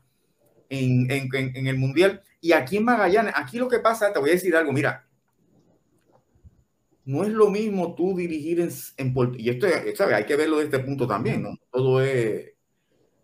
en, 0.69 1.11
en, 1.11 1.67
el 1.67 1.79
Mundial. 1.79 2.23
Y 2.41 2.53
aquí 2.53 2.77
en 2.77 2.85
Magallanes, 2.85 3.35
aquí 3.37 3.59
lo 3.59 3.69
que 3.69 3.79
pasa, 3.79 4.13
te 4.13 4.19
voy 4.19 4.31
a 4.31 4.35
decir 4.35 4.55
algo, 4.57 4.73
mira, 4.73 5.07
no 7.07 7.25
es 7.25 7.31
lo 7.31 7.51
mismo 7.51 7.95
tú 7.95 8.17
dirigir 8.17 8.61
en, 8.61 8.71
en 8.97 9.13
Puerto 9.13 9.37
y 9.39 9.51
esto 9.51 9.67
¿sabes? 9.95 10.15
hay 10.15 10.25
que 10.25 10.37
verlo 10.37 10.59
de 10.59 10.65
este 10.65 10.79
punto 10.79 11.07
también, 11.07 11.43
¿no? 11.43 11.57
Todo 11.71 12.03
es, 12.03 12.53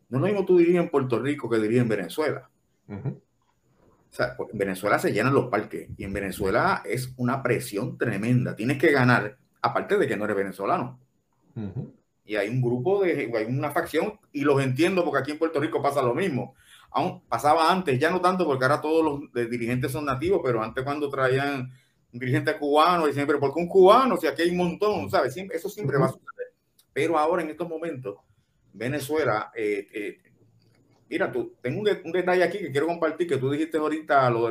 no 0.09 0.19
es 0.19 0.23
lo 0.23 0.27
mismo 0.27 0.45
tú 0.45 0.59
dirigir 0.59 0.81
en 0.81 0.91
Puerto 0.91 1.19
Rico 1.19 1.49
que 1.49 1.57
dirigir 1.57 1.83
en 1.83 1.89
Venezuela. 1.89 2.51
O 2.89 4.13
sea, 4.13 4.37
en 4.53 4.59
Venezuela 4.59 4.99
se 4.99 5.13
llenan 5.13 5.35
los 5.35 5.47
parques 5.47 5.89
y 5.97 6.05
en 6.05 6.13
Venezuela 6.13 6.83
es 6.85 7.15
una 7.17 7.43
presión 7.43 7.97
tremenda. 7.97 8.57
Tienes 8.57 8.79
que 8.79 8.91
ganar, 8.91 9.39
aparte 9.63 9.97
de 9.97 10.09
que 10.09 10.17
no 10.17 10.25
eres 10.25 10.37
venezolano. 10.37 10.99
Y 12.25 12.37
hay 12.37 12.49
un 12.49 12.61
grupo 12.61 13.03
de, 13.03 13.33
hay 13.37 13.45
una 13.47 13.71
facción 13.71 14.19
y 14.33 14.43
los 14.43 14.61
entiendo 14.63 15.05
porque 15.05 15.21
aquí 15.21 15.31
en 15.31 15.39
Puerto 15.39 15.61
Rico 15.61 15.81
pasa 15.81 16.03
lo 16.03 16.15
mismo. 16.15 16.55
Aún 16.91 17.23
pasaba 17.29 17.71
antes, 17.71 17.99
ya 18.01 18.11
no 18.11 18.21
tanto 18.21 18.45
porque 18.45 18.65
ahora 18.65 18.81
todos 18.81 19.05
los 19.33 19.49
dirigentes 19.49 19.93
son 19.93 20.05
nativos, 20.05 20.41
pero 20.45 20.61
antes 20.61 20.83
cuando 20.83 21.09
traían 21.09 21.71
un 22.13 22.19
dirigente 22.19 22.57
cubano, 22.57 23.09
y 23.09 23.13
siempre, 23.13 23.39
porque 23.39 23.61
un 23.61 23.69
cubano? 23.69 24.17
Si 24.17 24.27
aquí 24.27 24.43
hay 24.43 24.51
un 24.51 24.57
montón, 24.57 25.11
¿sabes? 25.11 25.37
eso 25.37 25.69
siempre 25.69 25.99
va 25.99 26.07
a 26.07 26.13
suceder. 26.13 26.53
Pero 26.93 27.19
ahora 27.19 27.43
en 27.43 27.51
estos 27.51 27.69
momentos, 27.69 28.17
Venezuela, 28.73 29.53
eh, 29.55 29.87
eh, 29.93 30.19
mira, 31.09 31.31
tú, 31.31 31.55
tengo 31.61 31.81
un, 31.81 32.13
detalle 32.13 32.43
aquí 32.43 32.59
que 32.59 32.73
quiero 32.73 32.87
compartir, 32.87 33.29
que 33.29 33.37
tú 33.37 33.51
dijiste 33.51 33.79
ahorita 33.79 34.29
lo 34.31 34.47
de, 34.47 34.51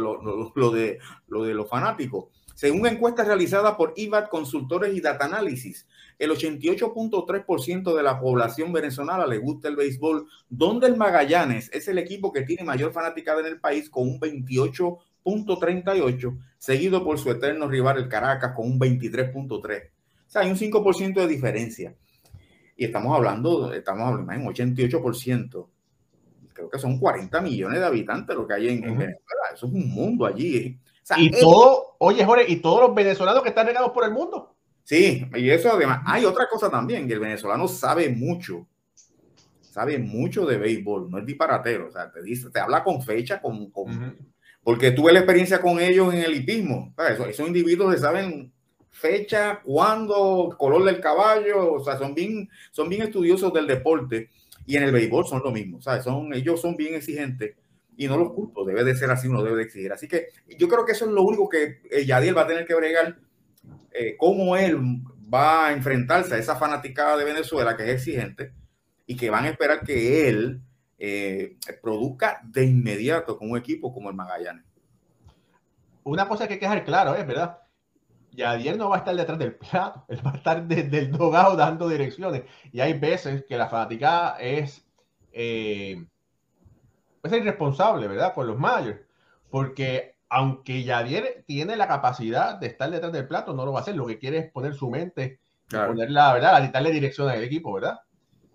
lo, 0.55 0.71
de, 0.71 0.99
lo 1.27 1.43
de 1.43 1.53
los 1.53 1.69
fanáticos. 1.69 2.25
Según 2.55 2.85
encuestas 2.87 3.25
realizadas 3.25 3.75
por 3.75 3.93
IVAT 3.95 4.29
Consultores 4.29 4.93
y 4.93 4.99
Data 4.99 5.25
Analysis, 5.25 5.87
el 6.17 6.31
88.3% 6.31 7.95
de 7.95 8.03
la 8.03 8.19
población 8.19 8.73
venezolana 8.73 9.25
le 9.25 9.37
gusta 9.37 9.69
el 9.69 9.77
béisbol, 9.77 10.27
donde 10.49 10.87
el 10.87 10.97
Magallanes 10.97 11.69
es 11.71 11.87
el 11.87 11.97
equipo 11.97 12.33
que 12.33 12.41
tiene 12.41 12.65
mayor 12.65 12.91
fanaticada 12.91 13.39
en 13.39 13.45
el 13.45 13.61
país 13.61 13.89
con 13.89 14.03
un 14.03 14.19
28.38, 15.25 16.39
seguido 16.57 17.03
por 17.03 17.19
su 17.19 17.31
eterno 17.31 17.67
rival 17.67 17.97
el 17.97 18.07
Caracas 18.07 18.53
con 18.55 18.67
un 18.67 18.79
23.3. 18.79 19.89
O 20.29 20.31
sea, 20.31 20.41
hay 20.41 20.49
un 20.49 20.57
5% 20.57 21.13
de 21.13 21.27
diferencia. 21.27 21.95
Y 22.75 22.85
estamos 22.85 23.15
hablando, 23.15 23.73
estamos 23.73 24.07
hablando 24.07 24.31
en 24.31 24.45
un 24.45 24.53
88%. 24.53 25.67
Creo 26.53 26.69
que 26.69 26.79
son 26.79 26.99
40 26.99 27.41
millones 27.41 27.79
de 27.79 27.85
habitantes 27.85 28.35
lo 28.35 28.47
que 28.47 28.53
hay 28.53 28.69
en, 28.69 28.81
Venezuela. 28.81 29.43
Eso 29.53 29.67
es 29.67 29.73
un 29.73 29.89
mundo 29.89 30.25
allí. 30.25 30.79
y 31.17 31.31
todo, 31.31 31.95
oye, 31.99 32.23
Jorge, 32.23 32.45
y 32.47 32.57
todos 32.57 32.87
los 32.87 32.95
venezolanos 32.95 33.43
que 33.43 33.49
están 33.49 33.67
regados 33.67 33.91
por 33.91 34.03
el 34.03 34.11
mundo. 34.11 34.55
Sí, 34.89 35.23
y 35.35 35.49
eso 35.51 35.71
además, 35.71 36.01
hay 36.05 36.25
otra 36.25 36.47
cosa 36.49 36.67
también, 36.67 37.07
que 37.07 37.13
el 37.13 37.19
venezolano 37.19 37.67
sabe 37.67 38.09
mucho, 38.09 38.65
sabe 39.61 39.99
mucho 39.99 40.47
de 40.47 40.57
béisbol, 40.57 41.11
no 41.11 41.19
es 41.19 41.25
disparatero, 41.27 41.89
o 41.89 41.91
sea, 41.91 42.11
te 42.11 42.23
dice, 42.23 42.49
te 42.49 42.59
habla 42.59 42.83
con 42.83 42.99
fecha, 43.03 43.39
con, 43.39 43.71
porque 44.63 44.91
tuve 44.91 45.13
la 45.13 45.19
experiencia 45.19 45.61
con 45.61 45.79
ellos 45.79 46.13
en 46.13 46.21
el 46.21 46.35
hipismo, 46.35 46.93
esos, 47.09 47.47
individuos 47.47 47.93
que 47.93 47.99
saben 47.99 48.51
fecha, 48.89 49.61
cuándo, 49.63 50.55
color 50.57 50.83
del 50.83 50.99
caballo, 50.99 51.73
o 51.73 51.83
sea, 51.83 51.97
son 51.97 52.13
bien, 52.13 52.49
son 52.71 52.89
bien 52.89 53.03
estudiosos 53.03 53.53
del 53.53 53.67
deporte 53.67 54.29
y 54.65 54.75
en 54.75 54.83
el 54.83 54.91
béisbol 54.91 55.25
son 55.25 55.41
lo 55.43 55.51
mismo, 55.51 55.81
¿sabes? 55.81 56.03
Son, 56.03 56.33
ellos 56.33 56.61
son 56.61 56.75
bien 56.75 56.95
exigentes 56.95 57.55
y 57.95 58.07
no 58.07 58.17
los 58.17 58.31
culpo, 58.33 58.65
debe 58.65 58.83
de 58.83 58.95
ser 58.95 59.09
así, 59.11 59.27
uno 59.27 59.43
debe 59.43 59.57
de 59.57 59.63
exigir. 59.63 59.91
Así 59.91 60.07
que 60.07 60.27
yo 60.57 60.67
creo 60.67 60.85
que 60.85 60.93
eso 60.93 61.05
es 61.05 61.11
lo 61.11 61.23
único 61.23 61.49
que 61.49 61.81
eh, 61.89 62.05
Yadiel 62.05 62.37
va 62.37 62.43
a 62.43 62.47
tener 62.47 62.65
que 62.65 62.75
bregar 62.75 63.17
eh, 63.91 64.15
cómo 64.17 64.55
él 64.55 64.77
va 65.33 65.67
a 65.67 65.73
enfrentarse 65.73 66.35
a 66.35 66.37
esa 66.37 66.55
fanaticada 66.55 67.17
de 67.17 67.25
Venezuela 67.25 67.75
que 67.75 67.83
es 67.83 67.89
exigente 67.89 68.53
y 69.05 69.15
que 69.15 69.29
van 69.29 69.45
a 69.45 69.49
esperar 69.49 69.83
que 69.83 70.29
él 70.29 70.61
eh, 70.99 71.57
produzca 71.81 72.41
de 72.43 72.65
inmediato 72.65 73.37
con 73.37 73.49
un 73.51 73.57
equipo 73.57 73.93
como 73.93 74.09
el 74.09 74.15
Magallanes. 74.15 74.65
Una 76.03 76.27
cosa 76.27 76.47
que 76.47 76.53
hay 76.53 76.59
que 76.59 76.65
dejar 76.65 76.83
claro 76.83 77.15
es, 77.15 77.25
¿verdad? 77.25 77.59
Yadier 78.31 78.77
no 78.77 78.89
va 78.89 78.97
a 78.97 78.99
estar 78.99 79.15
detrás 79.15 79.39
del 79.39 79.55
plato, 79.55 80.05
él 80.07 80.25
va 80.25 80.31
a 80.31 80.37
estar 80.37 80.67
desde 80.67 80.99
el 80.99 81.11
dogado 81.11 81.55
dando 81.55 81.87
direcciones. 81.87 82.43
Y 82.71 82.79
hay 82.81 82.93
veces 82.93 83.45
que 83.47 83.57
la 83.57 83.69
fanaticada 83.69 84.37
es, 84.39 84.85
eh, 85.31 86.05
es 87.23 87.31
irresponsable, 87.31 88.07
¿verdad? 88.07 88.33
Con 88.33 88.47
los 88.47 88.57
mayores, 88.57 88.99
porque 89.49 90.17
aunque 90.29 90.83
Yadier 90.83 91.43
tiene 91.47 91.75
la 91.75 91.87
capacidad 91.87 92.59
de 92.59 92.67
estar 92.67 92.91
detrás 92.91 93.11
del 93.11 93.27
plato, 93.27 93.53
no 93.53 93.65
lo 93.65 93.71
va 93.73 93.79
a 93.79 93.81
hacer. 93.81 93.95
Lo 93.95 94.05
que 94.05 94.19
quiere 94.19 94.37
es 94.37 94.51
poner 94.51 94.75
su 94.75 94.89
mente, 94.89 95.39
poner 95.69 96.11
la 96.11 96.33
verdad, 96.33 96.55
a 96.55 96.67
darle 96.67 96.91
dirección 96.91 97.29
al 97.29 97.43
equipo, 97.43 97.73
¿verdad? 97.73 97.99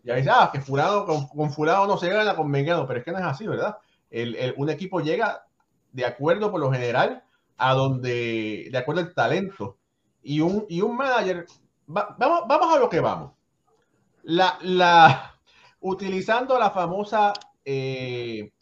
Y 0.04 0.10
ahí 0.10 0.18
dice, 0.18 0.30
ah, 0.32 0.50
que 0.52 0.60
fulano, 0.60 1.06
con, 1.06 1.26
con, 1.28 1.50
fulano 1.50 1.86
no 1.86 1.96
se 1.96 2.08
gana 2.08 2.36
con 2.36 2.50
Mengano, 2.50 2.86
pero 2.86 2.98
es 2.98 3.04
que 3.04 3.12
no 3.12 3.18
es 3.18 3.24
así, 3.24 3.46
¿verdad? 3.46 3.78
El, 4.10 4.54
un 4.56 4.70
equipo 4.70 5.00
llega 5.00 5.46
de 5.92 6.04
acuerdo 6.04 6.50
por 6.50 6.60
lo 6.60 6.70
general 6.70 7.24
a 7.56 7.74
donde, 7.74 8.68
de 8.70 8.78
acuerdo 8.78 9.00
al 9.00 9.14
talento. 9.14 9.78
Y 10.22 10.40
un, 10.40 10.66
y 10.68 10.80
un 10.80 10.96
manager, 10.96 11.46
vamos, 11.86 12.44
vamos 12.46 12.74
a 12.74 12.78
lo 12.78 12.88
que 12.88 13.00
vamos. 13.00 13.32
La, 14.22 14.58
la, 14.62 15.34
utilizando 15.80 16.58
la 16.58 16.70
famosa, 16.70 17.32
eh, 17.64 18.52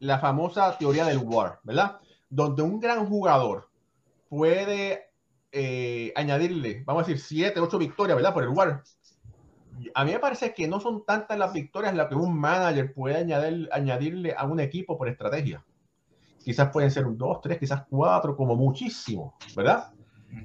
la 0.00 0.18
famosa 0.18 0.76
teoría 0.76 1.04
del 1.06 1.18
WAR, 1.18 1.60
¿verdad? 1.62 2.00
donde 2.32 2.62
un 2.62 2.80
gran 2.80 3.06
jugador 3.06 3.68
puede 4.30 5.10
eh, 5.52 6.14
añadirle, 6.16 6.82
vamos 6.86 7.04
a 7.04 7.06
decir, 7.06 7.22
siete, 7.22 7.60
ocho 7.60 7.76
victorias, 7.76 8.16
¿verdad? 8.16 8.32
Por 8.32 8.44
el 8.44 8.48
WAR. 8.48 8.82
A 9.94 10.04
mí 10.04 10.12
me 10.12 10.18
parece 10.18 10.54
que 10.54 10.68
no 10.68 10.80
son 10.80 11.04
tantas 11.04 11.38
las 11.38 11.52
victorias 11.52 11.94
las 11.94 12.08
que 12.08 12.14
un 12.14 12.38
manager 12.38 12.92
puede 12.92 13.16
añadir, 13.16 13.68
añadirle 13.72 14.34
a 14.36 14.44
un 14.44 14.60
equipo 14.60 14.96
por 14.96 15.08
estrategia. 15.08 15.64
Quizás 16.42 16.70
pueden 16.70 16.90
ser 16.90 17.06
un 17.06 17.16
dos, 17.16 17.40
tres, 17.40 17.58
quizás 17.58 17.84
cuatro, 17.88 18.36
como 18.36 18.56
muchísimo, 18.56 19.36
¿verdad? 19.54 19.92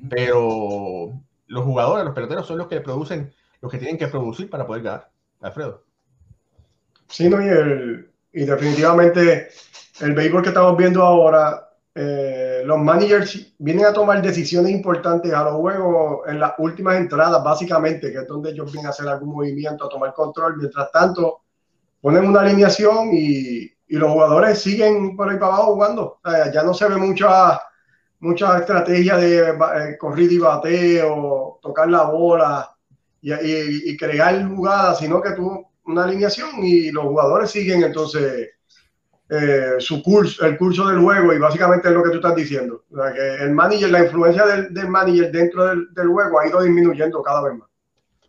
Pero 0.09 1.13
los 1.47 1.63
jugadores, 1.63 2.05
los 2.05 2.13
peloteros 2.13 2.45
son 2.45 2.57
los 2.57 2.67
que 2.67 2.81
producen, 2.81 3.33
los 3.61 3.71
que 3.71 3.77
tienen 3.77 3.97
que 3.97 4.07
producir 4.07 4.49
para 4.49 4.67
poder 4.67 4.83
ganar. 4.83 5.09
Alfredo. 5.41 5.83
Sí, 7.07 7.29
no, 7.29 7.41
y, 7.41 7.47
el, 7.47 8.11
y 8.33 8.45
definitivamente 8.45 9.49
el 10.01 10.13
béisbol 10.13 10.43
que 10.43 10.49
estamos 10.49 10.77
viendo 10.77 11.01
ahora 11.03 11.66
eh, 11.99 12.61
los 12.63 12.77
managers 12.77 13.55
vienen 13.57 13.85
a 13.85 13.93
tomar 13.93 14.21
decisiones 14.21 14.71
importantes 14.71 15.33
a 15.33 15.43
los 15.45 15.55
juegos 15.55 16.27
en 16.27 16.39
las 16.39 16.53
últimas 16.59 16.97
entradas, 16.97 17.43
básicamente, 17.43 18.11
que 18.11 18.19
es 18.19 18.27
donde 18.27 18.51
ellos 18.51 18.71
vienen 18.71 18.85
a 18.85 18.89
hacer 18.89 19.07
algún 19.07 19.29
movimiento, 19.29 19.85
a 19.85 19.89
tomar 19.89 20.13
control. 20.13 20.57
Mientras 20.57 20.91
tanto, 20.91 21.41
ponen 21.99 22.27
una 22.27 22.41
alineación 22.41 23.09
y, 23.13 23.63
y 23.87 23.95
los 23.95 24.11
jugadores 24.11 24.59
siguen 24.61 25.15
por 25.15 25.27
ahí 25.27 25.39
para 25.39 25.55
abajo 25.55 25.73
jugando. 25.73 26.19
ya 26.53 26.61
no 26.61 26.75
se 26.75 26.87
ve 26.87 26.97
mucha, 26.97 27.59
mucha 28.19 28.59
estrategia 28.59 29.17
de 29.17 29.49
eh, 29.49 29.97
corrida 29.97 30.33
y 30.33 30.37
bateo, 30.37 31.59
tocar 31.61 31.89
la 31.89 32.03
bola 32.03 32.77
y, 33.19 33.33
y, 33.33 33.91
y 33.91 33.97
crear 33.97 34.47
jugadas, 34.47 34.99
sino 34.99 35.19
que 35.19 35.31
tú 35.31 35.65
una 35.85 36.03
alineación 36.03 36.63
y 36.63 36.91
los 36.91 37.05
jugadores 37.05 37.49
siguen 37.49 37.81
entonces 37.81 38.49
eh, 39.29 39.75
su 39.79 40.01
curso, 40.01 40.45
el 40.45 40.57
curso 40.57 40.87
del 40.87 40.99
juego 40.99 41.33
y 41.33 41.39
básicamente 41.39 41.89
es 41.89 41.93
lo 41.93 42.01
que 42.01 42.11
tú 42.11 42.15
estás 42.15 42.35
diciendo. 42.35 42.85
que 42.89 43.43
el 43.43 43.51
manager, 43.51 43.91
la 43.91 44.03
influencia 44.05 44.45
del, 44.45 44.73
del 44.73 44.87
manager 44.87 45.31
dentro 45.31 45.65
del, 45.65 45.93
del, 45.93 46.07
juego 46.07 46.39
ha 46.39 46.47
ido 46.47 46.61
disminuyendo 46.61 47.21
cada 47.21 47.41
vez 47.41 47.57
más. 47.57 47.69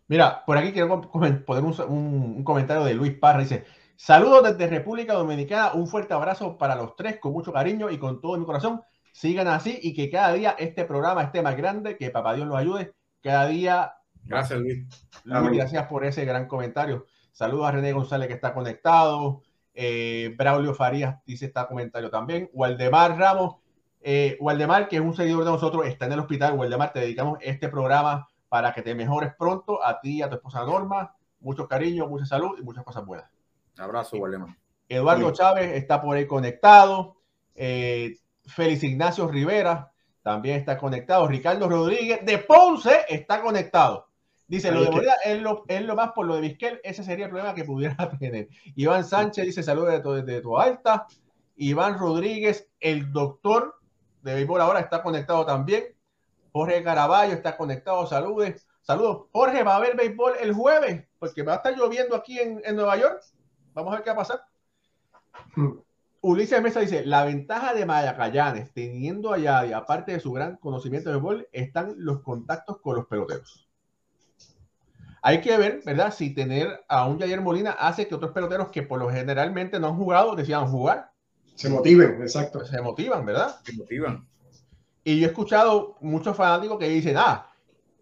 Mira, 0.09 0.43
por 0.45 0.57
aquí 0.57 0.73
quiero 0.73 1.01
poner 1.03 1.45
un, 1.47 1.81
un, 1.89 2.45
comentario 2.45 2.85
de 2.85 2.95
Luis 2.95 3.13
Parra. 3.17 3.41
Dice, 3.41 3.65
saludos 3.95 4.43
desde 4.43 4.67
República 4.67 5.13
Dominicana, 5.13 5.73
un 5.75 5.87
fuerte 5.87 6.15
abrazo 6.15 6.59
para 6.59 6.75
los 6.75 6.97
tres 6.97 7.19
con 7.21 7.33
mucho 7.33 7.53
cariño 7.53 7.91
y 7.91 7.99
con 7.99 8.21
todo 8.21 8.37
mi 8.37 8.45
corazón. 8.45 8.83
Sigan 9.13 9.47
así 9.47 9.79
y 9.83 9.95
que 9.95 10.11
cada 10.11 10.33
día 10.33 10.57
este 10.59 10.85
programa 10.85 11.23
esté 11.23 11.43
más 11.43 11.57
grande, 11.57 11.97
que 11.97 12.11
papá 12.11 12.35
Dios 12.35 12.49
los 12.49 12.57
ayude. 12.57 12.95
Cada 13.23 13.47
día. 13.47 13.95
Gracias, 14.25 14.59
Luis. 14.59 14.87
Luis 15.25 15.53
gracias 15.53 15.87
por 15.87 16.05
ese 16.05 16.25
gran 16.25 16.49
comentario. 16.49 17.07
Saludos 17.33 17.69
a 17.69 17.73
René 17.73 17.93
González 17.93 18.27
que 18.27 18.35
está 18.35 18.53
conectado. 18.53 19.43
Eh, 19.81 20.35
Braulio 20.37 20.75
Farías 20.75 21.25
dice 21.25 21.47
está 21.47 21.69
comentario 21.69 22.11
también. 22.11 22.51
Waldemar 22.53 23.17
Ramos, 23.17 23.59
eh, 24.01 24.37
Waldemar, 24.41 24.89
que 24.89 24.97
es 24.97 25.03
un 25.03 25.15
seguidor 25.15 25.45
de 25.45 25.53
nosotros, 25.53 25.87
está 25.87 26.07
en 26.07 26.15
el 26.15 26.19
hospital. 26.19 26.59
Waldemar, 26.59 26.93
te 26.93 26.99
dedicamos 26.99 27.39
este 27.43 27.69
programa 27.69 28.29
para 28.49 28.73
que 28.73 28.83
te 28.83 28.97
mejores 28.97 29.35
pronto 29.39 29.85
a 29.85 30.01
ti 30.01 30.17
y 30.17 30.23
a 30.23 30.29
tu 30.29 30.35
esposa 30.35 30.65
Norma. 30.65 31.15
Mucho 31.39 31.69
cariño, 31.69 32.09
mucha 32.09 32.27
salud 32.27 32.59
y 32.59 32.63
muchas 32.63 32.83
cosas 32.83 33.07
buenas. 33.07 33.31
abrazo, 33.79 34.17
Waldemar. 34.17 34.57
Eduardo 34.89 35.31
Chávez 35.31 35.71
está 35.77 36.03
por 36.03 36.17
ahí 36.17 36.27
conectado. 36.27 37.15
Eh, 37.55 38.17
Félix 38.47 38.83
Ignacio 38.83 39.29
Rivera 39.29 39.93
también 40.25 40.57
está 40.57 40.77
conectado. 40.77 41.29
Ricardo 41.29 41.69
Rodríguez 41.69 42.27
de 42.27 42.39
Ponce 42.39 43.03
está 43.09 43.41
conectado. 43.41 44.08
Dice, 44.49 44.73
lo 44.73 44.83
de 44.83 44.91
Bolívar 44.91 45.19
es 45.25 45.43
lo, 45.43 45.65
es 45.69 45.83
lo, 45.83 45.95
más 45.95 46.13
por 46.13 46.27
lo 46.27 46.35
de 46.35 46.41
Vizquel, 46.41 46.81
ese 46.83 47.05
sería 47.05 47.27
el 47.27 47.31
problema 47.31 47.55
que 47.55 47.65
pudiera 47.65 47.97
tener. 48.19 48.49
Iván 48.75 49.05
Sánchez 49.05 49.45
dice, 49.45 49.63
saludos 49.63 50.03
desde 50.03 50.41
tu 50.41 50.59
alta. 50.59 51.07
Iván 51.57 51.99
Rodríguez, 51.99 52.67
el 52.81 53.13
doctor 53.13 53.77
de 54.23 54.35
béisbol 54.35 54.63
ahora 54.63 54.81
está 54.81 55.03
conectado 55.03 55.45
también. 55.45 55.85
Jorge 56.53 56.83
Caraballo 56.83 57.35
está 57.35 57.57
conectado, 57.59 58.07
saludos. 58.07 58.67
Saludos. 58.81 59.27
Jorge, 59.33 59.63
¿va 59.63 59.75
a 59.75 59.77
haber 59.77 59.95
béisbol 59.97 60.33
el 60.41 60.55
jueves? 60.55 61.05
Porque 61.19 61.43
va 61.43 61.53
a 61.53 61.57
estar 61.57 61.77
lloviendo 61.77 62.17
aquí 62.17 62.39
en, 62.39 62.63
en 62.65 62.75
Nueva 62.75 62.97
York. 62.97 63.21
Vamos 63.75 63.93
a 63.93 63.97
ver 63.97 64.05
qué 64.05 64.11
va 64.11 64.15
a 64.15 64.19
pasar. 64.19 64.43
Ulises 66.23 66.63
Mesa 66.63 66.81
dice, 66.81 67.05
la 67.05 67.25
ventaja 67.25 67.75
de 67.75 67.85
Magallanes, 67.85 68.73
teniendo 68.73 69.33
allá, 69.33 69.67
y 69.67 69.73
aparte 69.73 70.13
de 70.13 70.21
su 70.21 70.33
gran 70.33 70.57
conocimiento 70.57 71.11
de 71.11 71.19
gol, 71.19 71.49
están 71.53 71.95
los 71.99 72.23
contactos 72.23 72.81
con 72.81 72.97
los 72.97 73.07
peloteros. 73.07 73.68
Hay 75.23 75.41
que 75.41 75.57
ver, 75.57 75.83
¿verdad? 75.85 76.13
Si 76.13 76.35
tener 76.35 76.85
a 76.89 77.07
un 77.07 77.19
Jair 77.19 77.41
Molina 77.41 77.73
hace 77.73 78.07
que 78.07 78.15
otros 78.15 78.33
peloteros 78.33 78.69
que 78.69 78.83
por 78.83 78.99
lo 78.99 79.11
generalmente 79.11 79.81
no 79.81 79.89
han 79.89 79.97
jugado 79.97 80.37
decidan 80.37 80.69
jugar. 80.69 81.11
Se 81.55 81.69
motiven, 81.69 82.23
exacto. 82.23 82.65
Se 82.65 82.81
motivan, 82.81 83.27
¿verdad? 83.27 83.57
Se 83.65 83.73
motivan. 83.73 84.27
Y 85.03 85.19
yo 85.19 85.27
he 85.27 85.31
escuchado 85.31 85.97
muchos 86.01 86.37
fanáticos 86.37 86.79
que 86.79 86.89
dicen, 86.89 87.17
ah, 87.17 87.51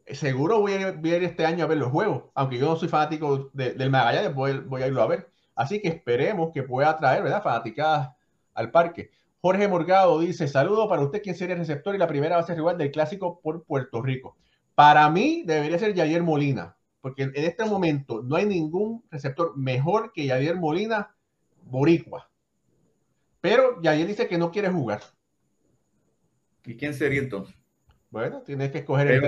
seguro 0.07 0.61
voy 0.61 0.73
a 0.75 0.91
ir 0.91 1.25
este 1.25 1.47
año 1.47 1.65
a 1.65 1.69
ver 1.69 1.79
los 1.79 1.91
juegos, 1.91 2.25
aunque 2.35 2.59
yo 2.59 2.67
no 2.67 2.77
soy 2.77 2.89
fanático 2.89 3.51
del 3.53 3.91
Magallanes, 3.91 4.35
voy, 4.35 4.59
voy 4.59 4.83
a 4.83 4.87
irlo 4.87 5.03
a 5.03 5.07
ver. 5.07 5.31
Así 5.55 5.81
que 5.81 5.89
esperemos 5.89 6.51
que 6.53 6.63
pueda 6.63 6.97
traer, 6.99 7.23
¿verdad? 7.23 7.43
Fanaticadas 7.43 8.11
al 8.55 8.71
parque. 8.71 9.11
Jorge 9.41 9.69
Morgado 9.69 10.19
dice, 10.21 10.49
saludo 10.49 10.89
para 10.89 11.03
usted, 11.03 11.23
quien 11.23 11.35
sería 11.35 11.55
el 11.55 11.61
receptor 11.61 11.95
y 11.95 11.99
la 11.99 12.09
primera 12.09 12.37
base 12.37 12.55
rival 12.55 12.77
del 12.77 12.91
clásico 12.91 13.41
por 13.41 13.65
Puerto 13.65 14.03
Rico. 14.03 14.37
Para 14.75 15.09
mí 15.09 15.45
debería 15.47 15.79
ser 15.79 15.97
Javier 15.97 16.23
Molina, 16.23 16.76
porque 17.07 17.23
en 17.23 17.33
este 17.37 17.65
momento 17.65 18.21
no 18.21 18.35
hay 18.35 18.47
ningún 18.47 19.05
receptor 19.13 19.57
mejor 19.57 20.11
que 20.13 20.27
Javier 20.27 20.57
Molina 20.57 21.15
Boricua. 21.63 22.29
Pero 23.41 23.81
Javier 23.81 24.09
dice 24.09 24.27
que 24.27 24.37
no 24.37 24.51
quiere 24.51 24.71
jugar. 24.71 25.03
¿Y 26.65 26.77
quién 26.77 26.95
sería 26.95 27.21
entonces? 27.21 27.55
Bueno, 28.11 28.43
tienes 28.43 28.73
que 28.73 28.79
escoger 28.79 29.07
el 29.07 29.21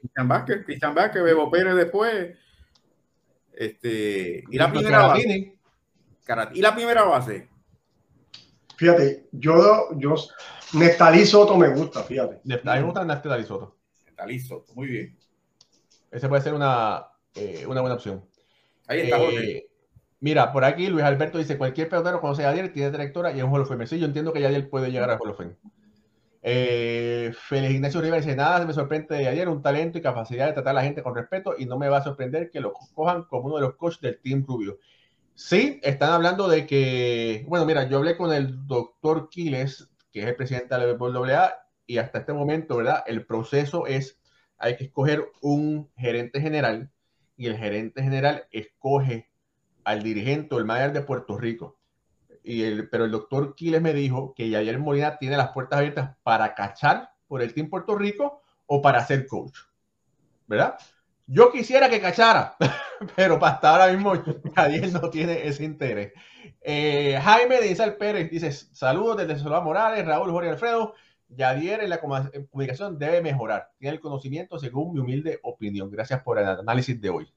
Cristian 0.00 0.26
Vázquez, 0.26 0.64
Cristian 0.64 0.92
Vázquez, 0.92 1.22
Bebo 1.22 1.48
Pérez 1.52 1.76
después. 1.76 2.36
Este, 3.52 4.42
y 4.50 4.58
la 4.58 4.72
primera 4.72 5.06
base. 5.06 5.56
Y 6.54 6.60
la 6.60 6.74
primera 6.74 7.04
base. 7.04 7.48
Fíjate, 8.80 9.28
yo, 9.32 9.90
yo 9.98 10.14
Neftalí 10.72 11.26
Soto 11.26 11.54
me 11.54 11.68
gusta, 11.68 12.02
fíjate. 12.02 12.36
A 12.36 12.74
mí 12.76 12.80
me 12.80 12.82
gusta 12.82 13.04
Neftalí 13.04 13.44
Soto. 13.44 13.76
Neftalí 14.06 14.40
Soto, 14.40 14.72
muy 14.74 14.86
bien. 14.86 15.18
Ese 16.10 16.30
puede 16.30 16.40
ser 16.40 16.54
una, 16.54 17.06
eh, 17.34 17.66
una 17.68 17.82
buena 17.82 17.96
opción. 17.96 18.24
Ahí 18.86 19.00
está, 19.00 19.18
eh, 19.18 19.66
Mira, 20.20 20.50
por 20.50 20.64
aquí 20.64 20.86
Luis 20.86 21.04
Alberto 21.04 21.36
dice: 21.36 21.58
cualquier 21.58 21.90
pelotero 21.90 22.22
conoce 22.22 22.46
a 22.46 22.54
Yadier, 22.54 22.72
tiene 22.72 22.90
directora 22.90 23.32
y 23.32 23.38
es 23.40 23.44
un 23.44 23.52
Hall 23.52 23.60
of 23.60 23.68
Fame. 23.68 23.86
Sí, 23.86 23.98
yo 23.98 24.06
entiendo 24.06 24.32
que 24.32 24.40
Yadier 24.40 24.70
puede 24.70 24.90
llegar 24.90 25.10
a 25.10 25.18
Hall 25.18 25.28
of 25.28 25.36
Fame. 25.36 25.56
Eh, 26.40 27.34
Félix 27.38 27.74
Ignacio 27.74 28.00
Rivera 28.00 28.22
dice, 28.22 28.34
nada 28.34 28.64
me 28.64 28.72
sorprende 28.72 29.14
de 29.14 29.28
ayer, 29.28 29.46
un 29.46 29.60
talento 29.60 29.98
y 29.98 30.00
capacidad 30.00 30.46
de 30.46 30.54
tratar 30.54 30.70
a 30.70 30.80
la 30.80 30.84
gente 30.84 31.02
con 31.02 31.14
respeto 31.14 31.54
y 31.58 31.66
no 31.66 31.78
me 31.78 31.90
va 31.90 31.98
a 31.98 32.02
sorprender 32.02 32.50
que 32.50 32.60
lo 32.60 32.72
cojan 32.72 33.24
como 33.24 33.48
uno 33.48 33.56
de 33.56 33.60
los 33.60 33.74
coaches 33.74 34.00
del 34.00 34.18
Team 34.22 34.42
Rubio. 34.48 34.78
Sí, 35.42 35.80
están 35.82 36.12
hablando 36.12 36.48
de 36.48 36.66
que, 36.66 37.44
bueno, 37.48 37.64
mira, 37.64 37.88
yo 37.88 37.98
hablé 37.98 38.16
con 38.16 38.32
el 38.32 38.66
doctor 38.66 39.28
Quiles, 39.30 39.88
que 40.12 40.20
es 40.20 40.26
el 40.26 40.36
presidente 40.36 40.74
de 40.74 40.86
la 40.86 40.92
WA, 40.92 41.54
y 41.86 41.98
hasta 41.98 42.20
este 42.20 42.32
momento, 42.32 42.76
¿verdad? 42.76 43.02
El 43.06 43.26
proceso 43.26 43.86
es, 43.86 44.20
hay 44.58 44.76
que 44.76 44.84
escoger 44.84 45.24
un 45.40 45.90
gerente 45.96 46.40
general 46.40 46.90
y 47.36 47.46
el 47.46 47.56
gerente 47.56 48.02
general 48.02 48.46
escoge 48.50 49.30
al 49.84 50.02
dirigente 50.02 50.54
o 50.54 50.58
el 50.58 50.66
manager 50.66 50.92
de 50.92 51.02
Puerto 51.02 51.38
Rico 51.38 51.80
el, 52.44 52.88
pero 52.88 53.04
el 53.04 53.10
doctor 53.10 53.54
Quiles 53.54 53.82
me 53.82 53.92
dijo 53.92 54.34
que 54.34 54.48
Yayer 54.48 54.78
Molina 54.78 55.18
tiene 55.18 55.36
las 55.36 55.52
puertas 55.52 55.78
abiertas 55.78 56.16
para 56.22 56.54
cachar 56.54 57.10
por 57.26 57.42
el 57.42 57.54
Team 57.54 57.68
Puerto 57.68 57.96
Rico 57.96 58.42
o 58.66 58.82
para 58.82 59.04
ser 59.04 59.26
coach. 59.26 59.58
¿Verdad? 60.46 60.78
Yo 61.32 61.52
quisiera 61.52 61.88
que 61.88 62.00
cachara, 62.00 62.56
pero 63.14 63.38
hasta 63.44 63.70
ahora 63.70 63.92
mismo 63.92 64.14
Yadier 64.56 64.92
no 64.92 65.10
tiene 65.10 65.46
ese 65.46 65.62
interés. 65.62 66.12
Eh, 66.60 67.20
Jaime 67.22 67.60
de 67.60 67.70
Isal 67.70 67.96
Pérez 67.96 68.28
dice: 68.28 68.50
Saludos 68.50 69.18
desde 69.18 69.38
Solá 69.38 69.60
Morales, 69.60 70.04
Raúl 70.04 70.32
Jorge 70.32 70.50
Alfredo. 70.50 70.94
Yadier 71.28 71.84
en 71.84 71.90
la 71.90 72.00
comunicación 72.00 72.98
debe 72.98 73.22
mejorar. 73.22 73.70
Tiene 73.78 73.94
el 73.94 74.00
conocimiento 74.00 74.58
según 74.58 74.92
mi 74.92 74.98
humilde 74.98 75.38
opinión. 75.44 75.88
Gracias 75.88 76.20
por 76.20 76.36
el 76.40 76.46
análisis 76.46 77.00
de 77.00 77.10
hoy. 77.10 77.32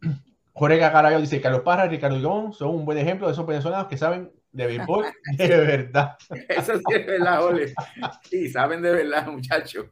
Jorge 0.52 0.78
Cacarayo 0.78 1.20
dice, 1.20 1.40
Carlos 1.40 1.62
Parra 1.62 1.86
y 1.86 1.88
Ricardo 1.88 2.16
Ivón 2.16 2.52
son 2.52 2.68
un 2.68 2.84
buen 2.84 2.98
ejemplo 2.98 3.26
de 3.26 3.32
esos 3.32 3.44
venezolanos 3.44 3.88
que 3.88 3.98
saben 3.98 4.30
de 4.56 4.66
béisbol 4.66 5.06
de 5.36 5.48
verdad. 5.48 6.16
Eso 6.48 6.78
sí 6.78 6.84
es 6.94 7.06
verdad, 7.06 7.44
Ole. 7.44 7.74
Sí, 8.22 8.48
saben 8.48 8.80
de 8.82 8.90
verdad, 8.90 9.26
muchachos. 9.26 9.86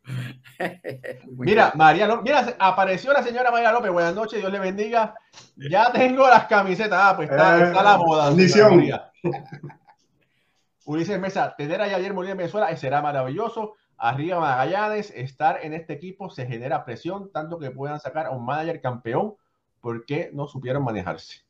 Mira, 1.38 1.72
María 1.74 2.07
López, 2.07 2.24
mira, 2.24 2.57
apareció 2.59 3.12
la 3.12 3.22
señora 3.22 3.50
María 3.50 3.72
López. 3.72 3.90
Buenas 3.90 4.14
noches, 4.14 4.40
Dios 4.40 4.50
le 4.50 4.59
bendiga. 4.59 5.14
Ya 5.57 5.92
tengo 5.92 6.27
las 6.29 6.46
camisetas. 6.46 6.98
Ah, 7.00 7.14
pues 7.16 7.31
está, 7.31 7.62
está 7.62 7.83
la 7.83 7.98
moda. 7.98 8.31
Ulises 10.87 11.18
Mesa, 11.18 11.55
tener 11.57 11.81
a 11.81 11.88
Yair 11.88 12.12
Molina 12.12 12.33
en 12.33 12.38
Venezuela 12.38 12.74
será 12.77 13.03
maravilloso. 13.03 13.74
Arriba 13.96 14.40
Magallanes, 14.40 15.11
estar 15.11 15.61
en 15.62 15.72
este 15.72 15.92
equipo 15.94 16.29
se 16.31 16.46
genera 16.46 16.85
presión, 16.85 17.31
tanto 17.33 17.59
que 17.59 17.70
puedan 17.70 18.00
sacar 18.00 18.27
a 18.27 18.31
un 18.31 18.44
manager 18.44 18.81
campeón 18.81 19.35
porque 19.81 20.31
no 20.33 20.46
supieron 20.46 20.85
manejarse. 20.85 21.44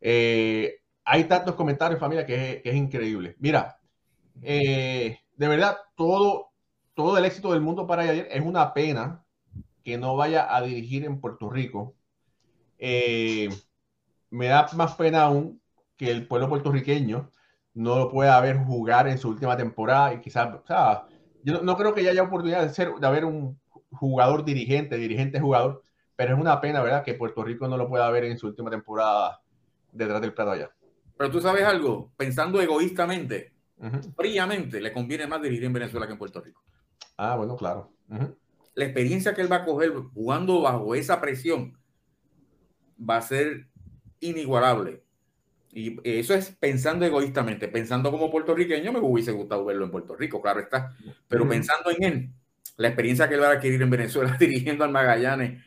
Eh, 0.00 0.79
hay 1.04 1.24
tantos 1.24 1.54
comentarios, 1.54 2.00
familia, 2.00 2.26
que 2.26 2.62
es, 2.64 2.74
increíble. 2.74 3.36
Mira, 3.38 3.78
eh, 4.42 5.18
de 5.36 5.48
verdad, 5.48 5.78
todo, 5.96 6.50
todo 6.94 7.18
el 7.18 7.24
éxito 7.24 7.52
del 7.52 7.60
mundo 7.60 7.86
para 7.86 8.02
ayer 8.02 8.28
es 8.30 8.44
una 8.44 8.72
pena 8.74 9.24
que 9.82 9.98
no 9.98 10.16
vaya 10.16 10.54
a 10.54 10.62
dirigir 10.62 11.04
en 11.04 11.20
Puerto 11.20 11.50
Rico. 11.50 11.94
Eh, 12.78 13.48
me 14.30 14.46
da 14.46 14.68
más 14.74 14.94
pena 14.94 15.22
aún 15.22 15.60
que 15.96 16.10
el 16.10 16.26
pueblo 16.26 16.48
puertorriqueño 16.48 17.30
no 17.74 17.98
lo 17.98 18.10
pueda 18.10 18.40
ver 18.40 18.58
jugar 18.58 19.08
en 19.08 19.18
su 19.18 19.28
última 19.28 19.56
temporada 19.56 20.14
y 20.14 20.20
quizás, 20.20 20.54
o 20.54 20.66
sea, 20.66 21.06
yo 21.42 21.62
no 21.62 21.76
creo 21.76 21.94
que 21.94 22.08
haya 22.08 22.22
oportunidad 22.22 22.62
de, 22.62 22.70
ser, 22.70 22.94
de 22.94 23.06
haber 23.06 23.24
un 23.24 23.60
jugador 23.90 24.44
dirigente, 24.44 24.96
dirigente 24.96 25.40
jugador, 25.40 25.82
pero 26.16 26.34
es 26.34 26.40
una 26.40 26.60
pena, 26.60 26.82
¿verdad? 26.82 27.04
Que 27.04 27.14
Puerto 27.14 27.42
Rico 27.42 27.68
no 27.68 27.76
lo 27.76 27.88
pueda 27.88 28.10
ver 28.10 28.24
en 28.24 28.38
su 28.38 28.46
última 28.46 28.70
temporada 28.70 29.40
detrás 29.92 30.20
del 30.20 30.34
plato 30.34 30.52
allá. 30.52 30.70
Pero 31.20 31.32
tú 31.32 31.42
sabes 31.42 31.64
algo, 31.64 32.10
pensando 32.16 32.62
egoístamente, 32.62 33.52
fríamente, 34.16 34.80
le 34.80 34.90
conviene 34.90 35.26
más 35.26 35.42
dirigir 35.42 35.64
en 35.64 35.74
Venezuela 35.74 36.06
que 36.06 36.14
en 36.14 36.18
Puerto 36.18 36.40
Rico. 36.40 36.62
Ah, 37.18 37.36
bueno, 37.36 37.58
claro. 37.58 37.92
La 38.72 38.86
experiencia 38.86 39.34
que 39.34 39.42
él 39.42 39.52
va 39.52 39.56
a 39.56 39.64
coger 39.66 39.92
jugando 40.14 40.62
bajo 40.62 40.94
esa 40.94 41.20
presión 41.20 41.78
va 42.98 43.18
a 43.18 43.20
ser 43.20 43.66
inigualable. 44.20 45.04
Y 45.70 45.98
eso 46.04 46.32
es 46.32 46.56
pensando 46.58 47.04
egoístamente, 47.04 47.68
pensando 47.68 48.10
como 48.10 48.30
puertorriqueño, 48.30 48.90
me 48.90 49.00
hubiese 49.00 49.32
gustado 49.32 49.66
verlo 49.66 49.84
en 49.84 49.90
Puerto 49.90 50.16
Rico, 50.16 50.40
claro 50.40 50.60
está. 50.60 50.96
Pero 51.28 51.46
pensando 51.46 51.90
en 51.90 52.02
él, 52.02 52.30
la 52.78 52.88
experiencia 52.88 53.28
que 53.28 53.34
él 53.34 53.42
va 53.42 53.48
a 53.48 53.52
adquirir 53.52 53.82
en 53.82 53.90
Venezuela 53.90 54.34
dirigiendo 54.40 54.84
al 54.84 54.90
Magallanes 54.90 55.62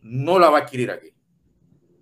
no 0.00 0.38
la 0.38 0.48
va 0.48 0.58
a 0.58 0.60
adquirir 0.60 0.92
aquí. 0.92 1.12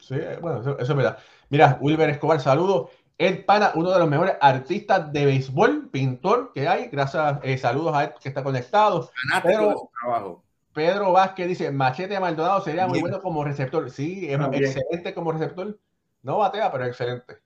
Sí, 0.00 0.16
bueno, 0.42 0.60
eso, 0.60 0.78
es 0.78 0.88
verdad. 0.94 1.18
Mira, 1.54 1.78
Wilber 1.80 2.10
Escobar, 2.10 2.40
saludo. 2.40 2.90
El 3.16 3.44
Pana, 3.44 3.70
uno 3.76 3.92
de 3.92 4.00
los 4.00 4.08
mejores 4.08 4.34
artistas 4.40 5.12
de 5.12 5.24
béisbol, 5.24 5.88
pintor 5.88 6.50
que 6.52 6.66
hay. 6.66 6.88
Gracias, 6.88 7.38
eh, 7.44 7.56
saludos 7.56 7.94
a 7.94 8.02
él 8.02 8.14
que 8.20 8.28
está 8.28 8.42
conectado. 8.42 9.08
Pedro, 9.40 10.42
Pedro 10.72 11.12
Vázquez 11.12 11.46
dice: 11.46 11.70
Machete 11.70 12.18
Maldonado 12.18 12.60
sería 12.60 12.88
muy 12.88 13.00
bueno 13.00 13.22
como 13.22 13.44
receptor. 13.44 13.88
Sí, 13.88 14.26
es 14.28 14.40
excelente 14.52 15.14
como 15.14 15.30
receptor. 15.30 15.78
No 16.22 16.38
batea, 16.38 16.72
pero 16.72 16.86
excelente. 16.86 17.38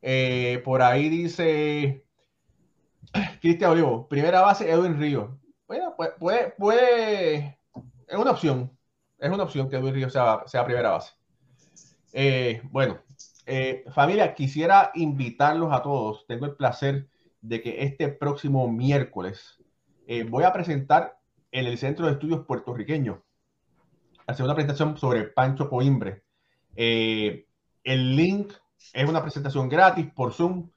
Eh, 0.00 0.62
por 0.64 0.80
ahí 0.80 1.10
dice 1.10 2.06
Cristian 3.42 3.72
Olivo, 3.72 4.08
primera 4.08 4.40
base 4.40 4.70
Edwin 4.70 4.98
Río. 4.98 5.38
Bueno, 5.68 5.94
puede, 6.18 6.54
puede, 6.56 7.58
es 8.08 8.16
una 8.16 8.30
opción 8.30 8.70
es 9.22 9.30
una 9.30 9.44
opción 9.44 9.70
que 9.70 9.78
Luis 9.78 9.94
Río 9.94 10.10
sea, 10.10 10.42
sea 10.46 10.64
primera 10.64 10.90
base. 10.90 11.12
Eh, 12.12 12.60
bueno, 12.70 12.98
eh, 13.46 13.84
familia, 13.92 14.34
quisiera 14.34 14.90
invitarlos 14.94 15.72
a 15.72 15.82
todos. 15.82 16.26
Tengo 16.26 16.46
el 16.46 16.56
placer 16.56 17.08
de 17.40 17.62
que 17.62 17.82
este 17.82 18.08
próximo 18.08 18.70
miércoles 18.70 19.58
eh, 20.06 20.24
voy 20.24 20.44
a 20.44 20.52
presentar 20.52 21.18
en 21.50 21.66
el 21.66 21.78
Centro 21.78 22.06
de 22.06 22.12
Estudios 22.12 22.44
Puertorriqueño, 22.46 23.22
hacer 24.26 24.44
una 24.44 24.54
presentación 24.54 24.96
sobre 24.96 25.24
Pancho 25.24 25.68
Coimbre. 25.68 26.22
el 26.76 27.46
link 28.16 28.52
es 28.92 29.08
una 29.08 29.22
presentación 29.22 29.68
gratis 29.68 30.06
por 30.14 30.32
Zoom. 30.32 30.70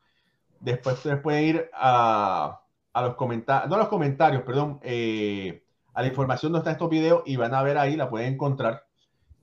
Después 0.59 0.95
ustedes 0.95 1.21
pueden 1.21 1.43
ir 1.43 1.69
a, 1.73 2.61
a 2.93 3.01
los 3.01 3.15
comentarios, 3.15 3.69
no 3.69 3.75
a 3.75 3.79
los 3.79 3.87
comentarios, 3.87 4.43
perdón, 4.43 4.79
a 4.83 6.01
la 6.01 6.07
información 6.07 6.51
donde 6.51 6.63
están 6.63 6.73
estos 6.73 6.89
videos 6.89 7.23
y 7.25 7.35
van 7.35 7.53
a 7.53 7.63
ver 7.63 7.77
ahí, 7.77 7.95
la 7.95 8.09
pueden 8.09 8.33
encontrar 8.33 8.85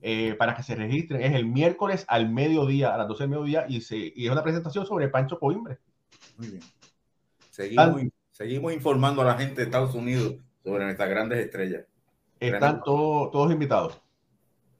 eh, 0.05 0.35
para 0.37 0.53
que 0.53 0.63
se 0.63 0.75
registren. 0.75 1.21
Es 1.21 1.33
el 1.33 1.45
miércoles 1.45 2.03
al 2.09 2.29
mediodía, 2.29 2.93
a 2.93 2.97
las 2.97 3.07
12 3.07 3.23
del 3.23 3.29
mediodía, 3.29 3.65
y, 3.69 3.79
se, 3.79 3.95
y 3.95 4.25
es 4.25 4.31
una 4.31 4.43
presentación 4.43 4.85
sobre 4.85 5.07
Pancho 5.07 5.39
Coimbre. 5.39 5.79
Muy 6.37 6.49
bien. 6.49 6.61
Seguimos, 7.49 8.01
seguimos 8.31 8.73
informando 8.73 9.21
a 9.21 9.25
la 9.25 9.35
gente 9.35 9.55
de 9.55 9.63
Estados 9.63 9.95
Unidos 9.95 10.35
sobre 10.61 10.83
nuestras 10.83 11.09
grandes 11.09 11.39
estrellas. 11.39 11.85
Están 12.37 12.81
todos 12.83 13.49
invitados. 13.49 14.01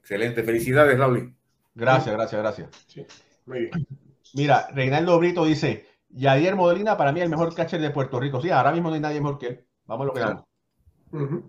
Excelente, 0.00 0.42
felicidades, 0.42 0.98
Raúl. 0.98 1.34
Gracias, 1.74 2.14
gracias, 2.14 2.42
gracias. 2.42 2.68
Sí, 2.86 3.06
muy 3.46 3.60
bien. 3.60 3.86
Mira, 4.34 4.68
Reinaldo 4.74 5.18
Brito 5.18 5.46
dice, 5.46 5.86
Yadier 6.10 6.54
Molina 6.54 6.98
para 6.98 7.12
mí 7.12 7.20
es 7.20 7.24
el 7.24 7.30
mejor 7.30 7.54
catcher 7.54 7.80
de 7.80 7.88
Puerto 7.88 8.20
Rico. 8.20 8.42
Sí, 8.42 8.50
ahora 8.50 8.72
mismo 8.72 8.90
no 8.90 8.94
hay 8.94 9.00
nadie 9.00 9.20
mejor 9.20 9.38
que 9.38 9.46
él. 9.46 9.64
Vamos 9.86 10.04
a 10.04 10.06
lo 10.06 10.12
que 10.12 10.20
vamos. 10.20 11.44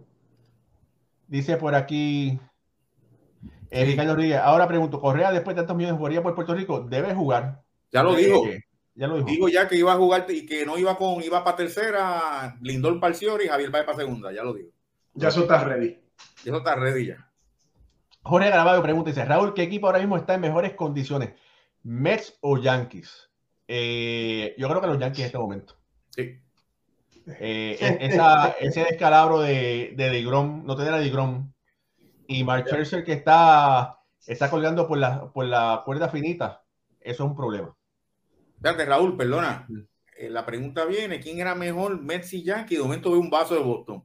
Dice 1.28 1.58
por 1.58 1.76
aquí 1.76 2.40
eh, 3.70 3.86
Ricardo 3.86 4.16
Rodríguez. 4.16 4.40
Ahora 4.40 4.68
pregunto, 4.68 5.00
¿Correa 5.00 5.32
después 5.32 5.56
de 5.56 5.62
tantos 5.62 5.76
millones 5.78 5.98
jugaría 5.98 6.24
por 6.24 6.36
Puerto 6.36 6.54
Rico? 6.54 6.82
Debe 6.82 7.14
jugar. 7.14 7.62
Ya 7.92 8.04
lo 8.04 8.18
Eh, 8.18 8.26
dijo. 8.26 8.44
Ya 8.96 9.08
lo 9.08 9.16
dijo. 9.18 9.28
Digo 9.28 9.50
ya 9.50 9.68
que 9.68 9.76
iba 9.76 9.94
a 9.94 9.98
jugar 9.98 10.26
y 10.30 10.46
que 10.46 10.66
no 10.66 10.78
iba 10.78 10.96
con, 10.98 11.22
iba 11.22 11.44
para 11.44 11.58
tercera, 11.58 12.56
Lindor 12.62 13.00
para 13.00 13.14
y 13.14 13.48
Javier 13.48 13.74
va 13.76 13.86
para 13.86 13.98
segunda, 13.98 14.32
ya 14.32 14.44
lo 14.44 14.54
digo. 14.54 14.70
Ya 15.14 15.28
eso 15.30 15.42
está 15.42 15.64
ready. 15.64 15.98
Y 16.44 16.50
Eso 16.50 16.58
está 16.58 16.76
ready 16.76 17.08
ya. 17.08 17.30
Jorge 18.24 18.50
Grabado 18.50 18.82
pregunta, 18.82 19.10
dice, 19.10 19.24
Raúl, 19.26 19.54
¿qué 19.54 19.64
equipo 19.64 19.88
ahora 19.88 20.00
mismo 20.00 20.18
está 20.18 20.34
en 20.36 20.42
mejores 20.42 20.74
condiciones? 20.74 21.32
¿Mets 21.84 22.38
o 22.42 22.58
Yankees? 22.58 23.30
Eh, 23.68 24.56
yo 24.58 24.68
creo 24.70 24.82
que 24.82 24.88
los 24.88 25.00
Yankees 25.00 25.20
en 25.20 25.26
este 25.26 25.38
momento. 25.38 25.76
Sí. 26.10 26.40
Eh, 27.40 27.78
e- 27.80 27.98
esa- 28.02 28.56
ese 28.60 28.82
descalabro 28.84 29.42
de, 29.42 29.94
de 29.96 30.10
DeGrom, 30.10 30.66
no 30.66 30.76
tener 30.76 30.94
a 30.94 31.00
DeGrom, 31.00 31.52
y 32.28 32.44
Mark 32.44 32.66
Scherzer 32.68 33.04
que 33.04 33.14
está, 33.14 34.00
está 34.26 34.50
colgando 34.50 34.88
por 34.88 34.98
la, 34.98 35.32
por 35.32 35.46
la 35.46 35.82
cuerda 35.86 36.10
finita, 36.10 36.64
eso 37.02 37.24
es 37.24 37.30
un 37.30 37.36
problema. 37.36 37.76
Espérate, 38.56 38.86
Raúl, 38.86 39.16
perdona. 39.18 39.68
Eh, 40.18 40.30
la 40.30 40.46
pregunta 40.46 40.86
viene, 40.86 41.20
¿quién 41.20 41.40
era 41.40 41.56
mejor, 41.56 42.02
Mets 42.02 42.34
y 42.34 42.44
Yankee? 42.44 42.76
De 42.78 42.82
momento 42.84 43.12
ve 43.12 43.18
un 43.18 43.30
vaso 43.30 43.54
de 43.54 43.62
Boston. 43.62 44.04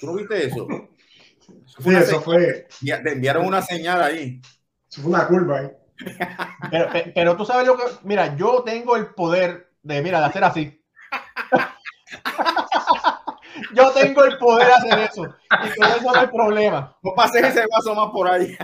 ¿Tú 0.00 0.06
no 0.06 0.14
viste 0.14 0.46
eso? 0.46 0.66
Eso 1.78 2.20
fue 2.20 2.66
Sí, 2.68 2.90
eso 2.90 3.02
Te 3.04 3.12
enviaron 3.12 3.46
una 3.46 3.62
señal 3.62 4.02
ahí. 4.02 4.40
eso 4.90 5.00
fue 5.02 5.10
una 5.12 5.28
curva 5.28 5.58
ahí. 5.60 5.70
Pero, 6.70 6.92
pe- 6.92 7.12
pero 7.14 7.36
tú 7.36 7.44
sabes 7.46 7.66
lo 7.66 7.76
que, 7.76 7.84
mira, 8.02 8.36
yo 8.36 8.62
tengo 8.64 8.96
el 8.96 9.14
poder 9.14 9.72
de, 9.82 10.02
mira, 10.02 10.18
de 10.18 10.26
hacer 10.26 10.42
así. 10.44 10.82
Yo 13.76 13.90
tengo 13.92 14.24
el 14.24 14.38
poder 14.38 14.66
de 14.68 14.72
hacer 14.72 14.98
eso. 15.00 15.24
Y 15.24 15.78
con 15.78 15.88
eso 15.90 16.12
no 16.12 16.20
hay 16.20 16.26
problema. 16.28 16.96
No 17.02 17.12
pases 17.14 17.44
ese 17.44 17.64
vaso 17.70 17.94
más 17.94 18.10
por 18.10 18.28
ahí. 18.28 18.56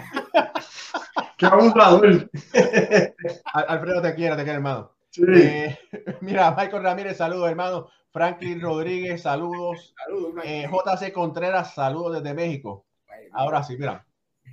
Qué 1.36 1.46
abusador. 1.46 2.30
Al- 3.52 3.66
Alfredo, 3.68 4.02
te 4.02 4.14
quiero, 4.14 4.36
te 4.36 4.42
quiero, 4.44 4.56
hermano. 4.58 4.92
Sí. 5.10 5.22
Eh, 5.34 5.78
mira, 6.20 6.50
Michael 6.52 6.82
Ramírez, 6.82 7.16
saludos, 7.16 7.48
hermano. 7.50 7.88
Franklin 8.12 8.60
Rodríguez, 8.60 9.22
saludos. 9.22 9.94
Saludos, 10.04 10.34
Eh, 10.44 10.68
JC 10.70 11.12
Contreras, 11.12 11.74
saludos 11.74 12.22
desde 12.22 12.34
México. 12.34 12.86
Ahora 13.32 13.62
sí, 13.62 13.76
mira. 13.78 14.04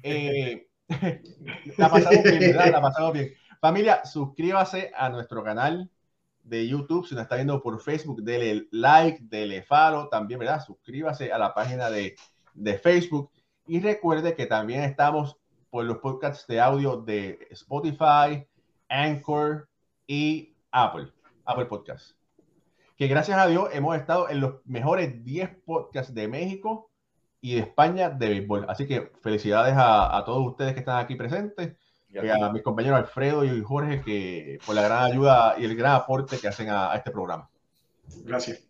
Eh, 0.03 0.67
la 1.77 1.89
pasamos 1.89 2.23
bien, 2.23 2.39
¿verdad? 2.39 2.71
La 2.71 2.81
pasamos 2.81 3.13
bien. 3.13 3.33
Familia, 3.59 4.05
suscríbase 4.05 4.91
a 4.95 5.09
nuestro 5.09 5.43
canal 5.43 5.89
de 6.49 6.67
YouTube. 6.67 7.07
Si 7.07 7.15
nos 7.15 7.23
está 7.23 7.35
viendo 7.35 7.61
por 7.61 7.79
Facebook, 7.81 8.23
dele 8.23 8.67
like, 8.71 9.19
dele 9.23 9.63
follow. 9.63 10.09
También, 10.09 10.39
¿verdad? 10.39 10.63
Suscríbase 10.65 11.31
a 11.31 11.37
la 11.37 11.53
página 11.53 11.89
de, 11.89 12.15
de 12.53 12.77
Facebook. 12.77 13.31
Y 13.67 13.79
recuerde 13.79 14.35
que 14.35 14.47
también 14.47 14.83
estamos 14.83 15.37
por 15.69 15.85
los 15.85 15.99
podcasts 15.99 16.47
de 16.47 16.59
audio 16.59 16.97
de 16.97 17.47
Spotify, 17.51 18.45
Anchor 18.89 19.69
y 20.07 20.55
Apple, 20.71 21.11
Apple 21.45 21.65
Podcasts. 21.65 22.15
Que 22.97 23.07
gracias 23.07 23.37
a 23.37 23.47
Dios 23.47 23.69
hemos 23.71 23.95
estado 23.95 24.29
en 24.29 24.41
los 24.41 24.55
mejores 24.65 25.23
10 25.23 25.63
podcasts 25.63 26.13
de 26.13 26.27
México 26.27 26.91
y 27.39 27.55
de 27.55 27.61
España 27.61 28.09
de 28.09 28.27
béisbol. 28.27 28.65
Así 28.67 28.87
que 28.87 29.11
felicidades 29.21 29.73
a, 29.75 30.17
a 30.17 30.25
todos 30.25 30.45
ustedes 30.45 30.73
que 30.73 30.79
están 30.79 30.97
aquí 30.97 31.15
presentes, 31.15 31.77
y 32.11 32.17
está. 32.17 32.45
a 32.47 32.51
mis 32.51 32.63
compañeros 32.63 32.99
Alfredo 32.99 33.43
y 33.43 33.61
Jorge 33.61 34.01
que 34.01 34.59
por 34.65 34.75
la 34.75 34.81
gran 34.81 35.03
ayuda 35.03 35.55
y 35.57 35.65
el 35.65 35.75
gran 35.75 35.93
aporte 35.93 36.37
que 36.39 36.47
hacen 36.47 36.69
a- 36.69 36.91
a 36.91 36.95
este 36.95 37.11
programa. 37.11 37.49
Gracias. 38.25 38.68